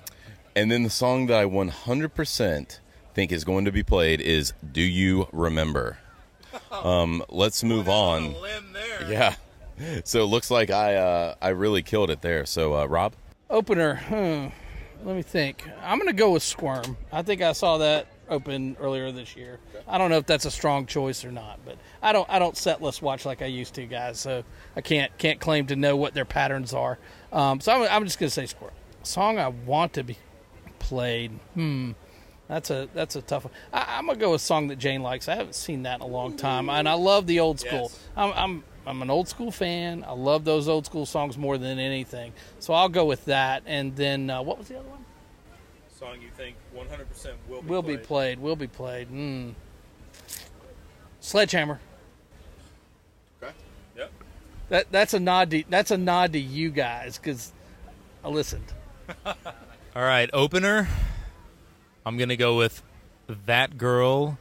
and 0.56 0.72
then 0.72 0.82
the 0.82 0.90
song 0.90 1.28
that 1.28 1.40
I 1.40 1.46
100% 1.46 2.80
think 3.14 3.32
is 3.32 3.44
going 3.44 3.66
to 3.66 3.72
be 3.72 3.84
played 3.84 4.22
is 4.22 4.54
"Do 4.70 4.82
You 4.82 5.28
Remember." 5.32 6.00
Um, 6.72 7.24
let's 7.30 7.64
move 7.64 7.88
on. 7.90 8.36
Yeah. 9.08 9.36
So 10.04 10.22
it 10.22 10.28
looks 10.28 10.52
like 10.52 10.70
I 10.70 10.96
uh, 10.96 11.34
I 11.42 11.50
really 11.50 11.82
killed 11.82 12.12
it 12.12 12.22
there. 12.22 12.46
So 12.46 12.76
uh, 12.76 12.86
Robb, 12.86 13.14
opener. 13.50 13.96
Hmm. 13.96 14.50
Let 15.04 15.16
me 15.16 15.24
think. 15.24 15.68
I'm 15.82 15.98
going 15.98 16.08
to 16.08 16.14
go 16.14 16.32
with 16.32 16.44
Squirm. 16.44 16.96
I 17.12 17.24
think 17.24 17.42
I 17.42 17.54
saw 17.54 17.80
that 17.80 18.06
open 18.34 18.76
earlier 18.80 19.12
this 19.12 19.36
year. 19.36 19.60
I 19.88 19.98
don't 19.98 20.10
know 20.10 20.18
if 20.18 20.26
that's 20.26 20.46
a 20.46 20.52
strong 20.52 20.86
choice 20.86 21.24
or 21.24 21.32
not, 21.32 21.60
but 21.66 21.78
I 22.02 22.12
don't 22.12 22.30
I 22.30 22.40
don't 22.40 22.58
set 22.58 22.82
list 22.82 23.02
watch 23.02 23.26
like 23.26 23.42
I 23.42 23.46
used 23.46 23.76
to, 23.76 23.86
guys. 23.86 24.20
So 24.20 24.44
I 24.76 24.82
can't 24.82 25.16
can't 25.18 25.40
claim 25.40 25.68
to 25.68 25.76
know 25.76 25.96
what 25.96 26.14
their 26.14 26.26
patterns 26.26 26.74
are. 26.74 26.98
Um, 27.32 27.62
so 27.62 27.72
I'm, 27.72 27.90
I'm 27.90 28.04
just 28.06 28.20
going 28.20 28.28
to 28.28 28.34
say 28.34 28.46
Squirm. 28.46 28.72
Song 29.04 29.40
I 29.40 29.48
want 29.48 29.94
to 29.94 30.04
be 30.04 30.18
played. 30.80 31.32
Hmm. 31.54 31.92
That's 32.48 32.70
a 32.70 32.90
that's 32.94 33.16
a 33.16 33.22
tough 33.22 33.46
one. 33.46 33.54
I, 33.72 34.00
am 34.00 34.08
gonna 34.08 34.20
go 34.20 34.32
with 34.32 34.42
a 34.42 34.44
song 34.44 34.68
that 34.68 34.78
Jane 34.78 35.02
likes. 35.02 35.30
I 35.30 35.36
haven't 35.36 35.56
seen 35.56 35.84
that 35.84 35.96
in 35.96 36.02
a 36.02 36.08
long 36.08 36.36
time, 36.36 36.70
and 36.70 36.90
I 36.90 36.94
love 36.94 37.26
the 37.26 37.40
old 37.40 37.60
school. 37.60 37.90
Yes. 37.92 38.00
I'm, 38.18 38.34
I'm 38.34 38.64
I'm 38.86 39.02
an 39.02 39.10
old 39.10 39.28
school 39.28 39.52
fan. 39.52 40.04
I 40.08 40.12
love 40.12 40.44
those 40.44 40.68
old 40.68 40.86
school 40.86 41.06
songs 41.06 41.38
more 41.38 41.58
than 41.58 41.80
anything. 41.80 42.34
So 42.60 42.74
I'll 42.74 42.90
go 42.90 43.06
with 43.06 43.26
that. 43.26 43.64
And 43.66 43.96
then 43.96 44.30
uh, 44.30 44.42
what 44.42 44.58
was 44.58 44.68
the 44.68 44.78
other 44.78 44.90
one? 44.90 45.03
Song 46.04 46.22
you 46.22 46.28
think 46.36 46.58
100% 46.76 47.34
will 47.48 47.62
be 47.62 47.68
will 47.70 47.82
played. 47.82 47.98
be 47.98 48.06
played. 48.06 48.40
Will 48.40 48.56
be 48.58 48.68
played. 48.68 49.10
Mm. 49.10 49.54
Sledgehammer. 51.22 51.80
Okay. 53.42 53.54
Yep. 53.96 54.12
That 54.68 54.92
that's 54.92 55.14
a 55.14 55.20
nod 55.22 55.52
to 55.52 55.64
that's 55.70 55.92
a 55.92 55.98
nod 55.98 56.34
to 56.34 56.40
you 56.40 56.72
guys 56.72 57.18
because 57.18 57.54
I 58.22 58.28
listened. 58.28 58.66
All 59.26 59.34
right, 59.96 60.30
opener. 60.34 60.90
I'm 62.06 62.18
going 62.18 62.30
to 62.30 62.36
go 62.38 62.58
with 62.58 62.84
That 63.46 63.78
Girl 63.78 64.38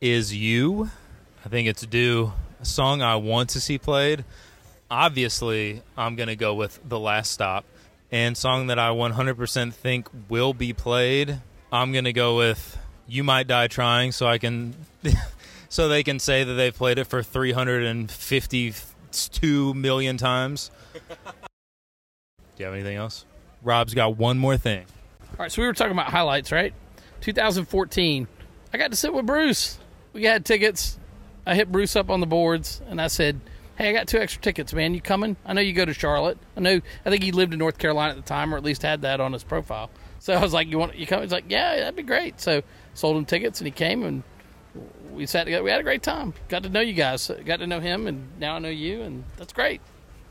Is 0.00 0.32
You. 0.32 0.90
I 1.44 1.48
think 1.48 1.66
it's 1.66 1.84
due. 1.84 2.32
A 2.60 2.64
song 2.64 3.02
I 3.02 3.16
want 3.16 3.50
to 3.50 3.60
see 3.60 3.78
played. 3.78 4.24
Obviously, 4.88 5.82
I'm 5.96 6.14
going 6.14 6.28
to 6.28 6.36
go 6.36 6.54
with 6.54 6.78
The 6.88 7.00
Last 7.00 7.32
Stop. 7.32 7.64
And 8.12 8.36
song 8.36 8.66
that 8.66 8.78
I 8.78 8.88
100% 8.88 9.72
think 9.72 10.08
will 10.28 10.52
be 10.52 10.72
played, 10.72 11.38
I'm 11.72 11.92
going 11.92 12.06
to 12.06 12.12
go 12.12 12.36
with 12.36 12.76
You 13.06 13.22
Might 13.22 13.46
Die 13.46 13.68
Trying 13.68 14.10
so 14.12 14.26
I 14.26 14.38
can 14.38 14.74
so 15.68 15.88
they 15.88 16.02
can 16.02 16.18
say 16.18 16.42
that 16.42 16.54
they've 16.54 16.74
played 16.74 16.98
it 16.98 17.04
for 17.04 17.22
352 17.22 19.74
million 19.74 20.16
times. 20.16 20.72
Do 20.94 21.00
you 22.58 22.64
have 22.64 22.74
anything 22.74 22.96
else? 22.96 23.24
Robb's 23.62 23.94
got 23.94 24.16
one 24.16 24.38
more 24.38 24.56
thing. 24.56 24.86
All 25.30 25.36
right, 25.38 25.52
so 25.52 25.62
we 25.62 25.68
were 25.68 25.72
talking 25.72 25.92
about 25.92 26.08
highlights, 26.08 26.50
right? 26.50 26.74
2014, 27.20 28.26
I 28.72 28.78
got 28.78 28.90
to 28.90 28.96
sit 28.96 29.14
with 29.14 29.26
Bruce. 29.26 29.78
We 30.12 30.24
had 30.24 30.44
tickets. 30.44 30.98
I 31.46 31.54
hit 31.54 31.70
Bruce 31.70 31.94
up 31.94 32.10
on 32.10 32.18
the 32.20 32.26
boards 32.26 32.82
and 32.88 33.00
I 33.00 33.06
said, 33.06 33.40
Hey, 33.80 33.88
I 33.88 33.92
got 33.94 34.08
two 34.08 34.18
extra 34.18 34.42
tickets, 34.42 34.74
man. 34.74 34.92
You 34.92 35.00
coming? 35.00 35.38
I 35.46 35.54
know 35.54 35.62
you 35.62 35.72
go 35.72 35.86
to 35.86 35.94
Charlotte. 35.94 36.36
I 36.54 36.60
know, 36.60 36.82
I 37.06 37.08
think 37.08 37.22
he 37.22 37.32
lived 37.32 37.54
in 37.54 37.58
North 37.58 37.78
Carolina 37.78 38.10
at 38.10 38.16
the 38.16 38.22
time, 38.22 38.52
or 38.52 38.58
at 38.58 38.62
least 38.62 38.82
had 38.82 39.00
that 39.02 39.20
on 39.20 39.32
his 39.32 39.42
profile. 39.42 39.88
So 40.18 40.34
I 40.34 40.42
was 40.42 40.52
like, 40.52 40.68
You 40.68 40.78
want, 40.78 40.96
you 40.96 41.06
come? 41.06 41.22
He's 41.22 41.32
like, 41.32 41.46
Yeah, 41.48 41.76
that'd 41.76 41.96
be 41.96 42.02
great. 42.02 42.42
So 42.42 42.60
sold 42.92 43.16
him 43.16 43.24
tickets 43.24 43.58
and 43.58 43.66
he 43.66 43.70
came 43.70 44.04
and 44.04 44.22
we 45.12 45.24
sat 45.24 45.44
together. 45.44 45.64
We 45.64 45.70
had 45.70 45.80
a 45.80 45.82
great 45.82 46.02
time. 46.02 46.34
Got 46.50 46.64
to 46.64 46.68
know 46.68 46.80
you 46.80 46.92
guys. 46.92 47.30
Got 47.46 47.60
to 47.60 47.66
know 47.66 47.80
him, 47.80 48.06
and 48.06 48.38
now 48.38 48.56
I 48.56 48.58
know 48.58 48.68
you, 48.68 49.00
and 49.00 49.24
that's 49.38 49.54
great. 49.54 49.80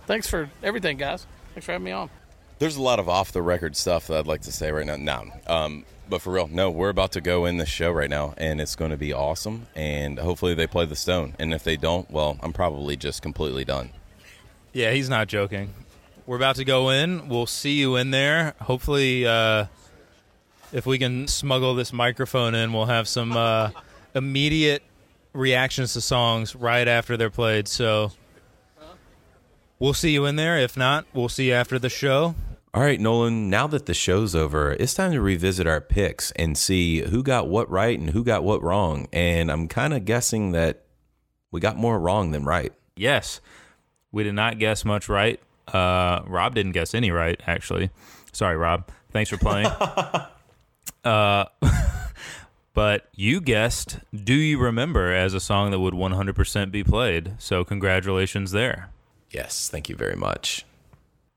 Thanks 0.05 0.29
for 0.29 0.51
everything, 0.61 0.97
guys. 0.97 1.25
Thanks 1.55 1.65
for 1.65 1.71
having 1.71 1.85
me 1.85 1.91
on. 1.91 2.11
There's 2.59 2.75
a 2.75 2.83
lot 2.83 2.99
of 2.99 3.09
off 3.09 3.31
the 3.31 3.41
record 3.41 3.75
stuff 3.75 4.05
that 4.07 4.19
I'd 4.19 4.27
like 4.27 4.41
to 4.41 4.51
say 4.51 4.71
right 4.71 4.85
now. 4.85 4.95
No, 4.95 5.23
um, 5.47 5.85
but 6.09 6.21
for 6.21 6.33
real, 6.33 6.47
no, 6.47 6.69
we're 6.69 6.89
about 6.89 7.11
to 7.13 7.21
go 7.21 7.45
in 7.45 7.57
the 7.57 7.65
show 7.65 7.91
right 7.91 8.09
now, 8.09 8.33
and 8.37 8.59
it's 8.59 8.75
going 8.75 8.91
to 8.91 8.97
be 8.97 9.13
awesome. 9.13 9.67
And 9.75 10.17
hopefully 10.19 10.53
they 10.53 10.67
play 10.67 10.85
the 10.85 10.95
Stone. 10.95 11.35
And 11.39 11.53
if 11.53 11.63
they 11.63 11.77
don't, 11.77 12.09
well, 12.09 12.37
I'm 12.41 12.53
probably 12.53 12.97
just 12.97 13.21
completely 13.21 13.63
done. 13.63 13.91
Yeah, 14.73 14.91
he's 14.91 15.09
not 15.09 15.27
joking. 15.27 15.73
We're 16.25 16.37
about 16.37 16.57
to 16.57 16.65
go 16.65 16.89
in. 16.89 17.27
We'll 17.29 17.47
see 17.47 17.73
you 17.73 17.95
in 17.95 18.11
there. 18.11 18.53
Hopefully, 18.61 19.25
uh, 19.25 19.65
if 20.71 20.85
we 20.85 20.99
can 20.99 21.27
smuggle 21.27 21.75
this 21.75 21.91
microphone 21.91 22.55
in, 22.55 22.73
we'll 22.73 22.85
have 22.85 23.07
some 23.07 23.35
uh, 23.35 23.71
immediate 24.13 24.83
reactions 25.33 25.93
to 25.93 26.01
songs 26.01 26.55
right 26.55 26.87
after 26.87 27.17
they're 27.17 27.29
played. 27.29 27.67
So 27.67 28.11
we'll 29.79 29.93
see 29.93 30.11
you 30.11 30.25
in 30.25 30.35
there. 30.35 30.57
If 30.59 30.77
not, 30.77 31.05
we'll 31.13 31.29
see 31.29 31.47
you 31.47 31.53
after 31.53 31.79
the 31.79 31.89
show. 31.89 32.35
All 32.71 32.83
right, 32.83 32.99
Nolan, 32.99 33.49
now 33.49 33.65
that 33.65 33.87
the 33.87 33.95
show's 33.95 34.35
over, 34.35 34.73
it's 34.73 34.93
time 34.93 35.11
to 35.13 35.21
revisit 35.21 35.65
our 35.65 35.81
picks 35.81 36.29
and 36.31 36.55
see 36.55 37.01
who 37.01 37.23
got 37.23 37.47
what 37.47 37.67
right 37.69 37.97
and 37.97 38.11
who 38.11 38.23
got 38.23 38.43
what 38.43 38.61
wrong. 38.61 39.07
And 39.11 39.51
I'm 39.51 39.67
kind 39.67 39.91
of 39.91 40.05
guessing 40.05 40.51
that 40.51 40.83
we 41.49 41.59
got 41.59 41.77
more 41.77 41.99
wrong 41.99 42.29
than 42.29 42.45
right. 42.45 42.71
Yes. 42.95 43.41
We 44.11 44.23
did 44.23 44.35
not 44.35 44.59
guess 44.59 44.85
much 44.85 45.09
right. 45.09 45.39
Uh, 45.67 46.21
Robb 46.27 46.53
didn't 46.53 46.73
guess 46.73 46.93
any 46.93 47.09
right, 47.09 47.41
actually. 47.47 47.89
Sorry, 48.33 48.55
Robb. 48.55 48.89
Thanks 49.11 49.31
for 49.31 49.37
playing. 49.37 49.65
uh, 51.03 51.45
but 52.75 53.07
you 53.15 53.41
guessed 53.41 53.97
Do 54.13 54.35
You 54.35 54.59
Remember 54.59 55.11
as 55.11 55.33
a 55.33 55.39
song 55.39 55.71
that 55.71 55.79
would 55.79 55.95
100% 55.95 56.71
be 56.71 56.83
played. 56.83 57.33
So, 57.39 57.63
congratulations 57.63 58.51
there. 58.51 58.91
Yes, 59.31 59.69
thank 59.69 59.89
you 59.89 59.95
very 59.95 60.15
much. 60.15 60.65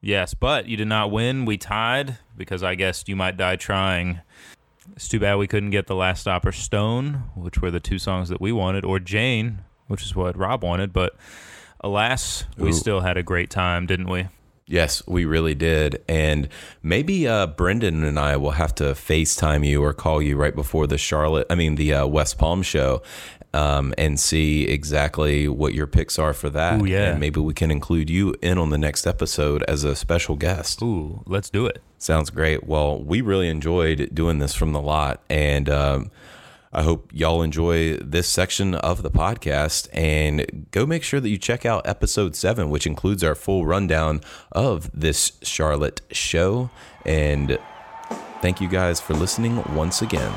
Yes, 0.02 0.34
but 0.34 0.66
you 0.66 0.76
did 0.76 0.88
not 0.88 1.12
win. 1.12 1.44
We 1.44 1.56
tied 1.56 2.18
because 2.36 2.64
I 2.64 2.74
guessed 2.74 3.08
you 3.08 3.14
might 3.14 3.36
die 3.36 3.54
trying. 3.54 4.20
It's 4.96 5.08
too 5.08 5.20
bad 5.20 5.36
we 5.36 5.46
couldn't 5.46 5.70
get 5.70 5.86
the 5.86 5.94
last 5.94 6.22
stop 6.22 6.44
or 6.44 6.50
Stone, 6.50 7.22
which 7.36 7.62
were 7.62 7.70
the 7.70 7.78
two 7.80 8.00
songs 8.00 8.28
that 8.28 8.40
we 8.40 8.50
wanted, 8.50 8.84
or 8.84 8.98
Jane, 8.98 9.60
which 9.86 10.02
is 10.02 10.16
what 10.16 10.36
Robb 10.36 10.64
wanted. 10.64 10.92
But 10.92 11.14
alas, 11.80 12.44
we 12.58 12.70
Ooh. 12.70 12.72
still 12.72 13.00
had 13.00 13.16
a 13.16 13.22
great 13.22 13.48
time, 13.48 13.86
didn't 13.86 14.08
we? 14.08 14.26
Yes, 14.66 15.06
we 15.06 15.24
really 15.24 15.54
did. 15.54 16.02
And 16.08 16.48
maybe 16.82 17.28
uh, 17.28 17.46
Brendan 17.46 18.02
and 18.02 18.18
I 18.18 18.36
will 18.36 18.52
have 18.52 18.74
to 18.76 18.84
FaceTime 18.84 19.64
you 19.64 19.84
or 19.84 19.92
call 19.92 20.20
you 20.20 20.36
right 20.36 20.54
before 20.54 20.88
the 20.88 20.98
Charlotte, 20.98 21.46
I 21.48 21.54
mean, 21.54 21.76
the 21.76 21.94
uh, 21.94 22.06
West 22.06 22.38
Palm 22.38 22.62
show 22.62 23.02
um, 23.54 23.92
and 23.98 24.18
see 24.18 24.64
exactly 24.64 25.46
what 25.48 25.74
your 25.74 25.86
picks 25.86 26.18
are 26.18 26.32
for 26.32 26.48
that. 26.50 26.80
Ooh, 26.80 26.86
yeah. 26.86 27.10
And 27.10 27.20
maybe 27.20 27.40
we 27.40 27.54
can 27.54 27.70
include 27.70 28.08
you 28.08 28.34
in 28.40 28.58
on 28.58 28.70
the 28.70 28.78
next 28.78 29.06
episode 29.06 29.62
as 29.64 29.84
a 29.84 29.94
special 29.94 30.36
guest. 30.36 30.82
Ooh, 30.82 31.22
let's 31.26 31.50
do 31.50 31.66
it. 31.66 31.82
Sounds 31.98 32.30
great. 32.30 32.64
Well, 32.64 33.02
we 33.02 33.20
really 33.20 33.48
enjoyed 33.48 34.10
doing 34.12 34.38
this 34.38 34.54
from 34.54 34.72
the 34.72 34.80
lot. 34.80 35.22
And 35.28 35.68
um, 35.68 36.10
I 36.72 36.82
hope 36.82 37.10
y'all 37.12 37.42
enjoy 37.42 37.98
this 37.98 38.28
section 38.28 38.74
of 38.74 39.02
the 39.02 39.10
podcast. 39.10 39.88
And 39.92 40.66
go 40.70 40.86
make 40.86 41.02
sure 41.02 41.20
that 41.20 41.28
you 41.28 41.38
check 41.38 41.66
out 41.66 41.86
episode 41.86 42.34
seven, 42.34 42.70
which 42.70 42.86
includes 42.86 43.22
our 43.22 43.34
full 43.34 43.66
rundown 43.66 44.22
of 44.50 44.90
this 44.98 45.32
Charlotte 45.42 46.00
show. 46.10 46.70
And 47.04 47.58
thank 48.40 48.60
you 48.60 48.68
guys 48.68 49.00
for 49.00 49.12
listening 49.14 49.62
once 49.74 50.00
again. 50.00 50.32